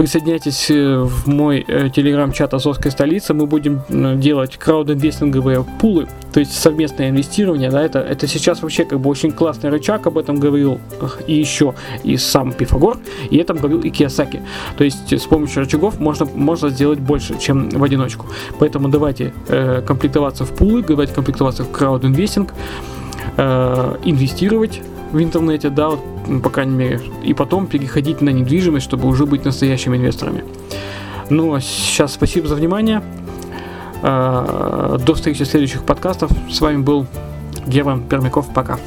присоединяйтесь 0.00 0.70
э, 0.70 0.96
в 0.96 1.28
мой 1.28 1.62
э, 1.68 1.90
телеграм-чат 1.90 2.54
Азовской 2.54 2.90
столицы. 2.90 3.34
Мы 3.34 3.44
будем 3.44 3.82
делать 4.18 4.56
краудинвестинговые 4.56 5.62
пулы, 5.78 6.08
то 6.32 6.40
есть 6.40 6.58
совместное 6.58 7.10
инвестирование. 7.10 7.70
Да, 7.70 7.82
это, 7.82 7.98
это 7.98 8.26
сейчас 8.26 8.62
вообще 8.62 8.86
как 8.86 8.98
бы 8.98 9.10
очень 9.10 9.30
классный 9.30 9.68
рычаг, 9.68 10.06
об 10.06 10.16
этом 10.16 10.40
говорил 10.40 10.80
и 11.26 11.34
еще 11.34 11.74
и 12.02 12.16
сам 12.16 12.54
Пифагор, 12.54 12.96
и 13.28 13.36
этом 13.36 13.58
говорил 13.58 13.82
и 13.82 13.90
Киосаки. 13.90 14.40
То 14.78 14.84
есть 14.84 15.12
с 15.12 15.26
помощью 15.26 15.64
рычагов 15.64 16.00
можно, 16.00 16.26
можно 16.34 16.70
сделать 16.70 16.98
больше, 16.98 17.38
чем 17.38 17.68
в 17.68 17.84
одиночку. 17.84 18.24
Поэтому 18.58 18.88
давайте 18.88 19.34
э, 19.48 19.82
комплектоваться 19.86 20.46
в 20.46 20.56
пулы, 20.56 20.82
давайте 20.82 21.12
комплектоваться 21.12 21.64
в 21.64 21.70
краудинвестинг, 21.70 22.54
э, 23.36 23.96
инвестировать 24.06 24.80
в 25.12 25.22
интернете, 25.22 25.70
да, 25.70 25.90
вот, 25.90 26.00
по 26.42 26.50
крайней 26.50 26.74
мере, 26.76 27.00
и 27.24 27.34
потом 27.34 27.66
переходить 27.66 28.20
на 28.20 28.30
недвижимость, 28.30 28.86
чтобы 28.86 29.08
уже 29.08 29.26
быть 29.26 29.44
настоящими 29.44 29.96
инвесторами. 29.96 30.44
Ну, 31.28 31.54
а 31.54 31.60
сейчас 31.60 32.14
спасибо 32.14 32.48
за 32.48 32.54
внимание. 32.56 33.02
А, 34.02 34.98
до 34.98 35.14
встречи 35.14 35.44
в 35.44 35.46
следующих 35.46 35.84
подкастов. 35.84 36.30
С 36.50 36.60
вами 36.60 36.78
был 36.78 37.06
Герман 37.66 38.02
Пермяков. 38.02 38.52
Пока. 38.52 38.78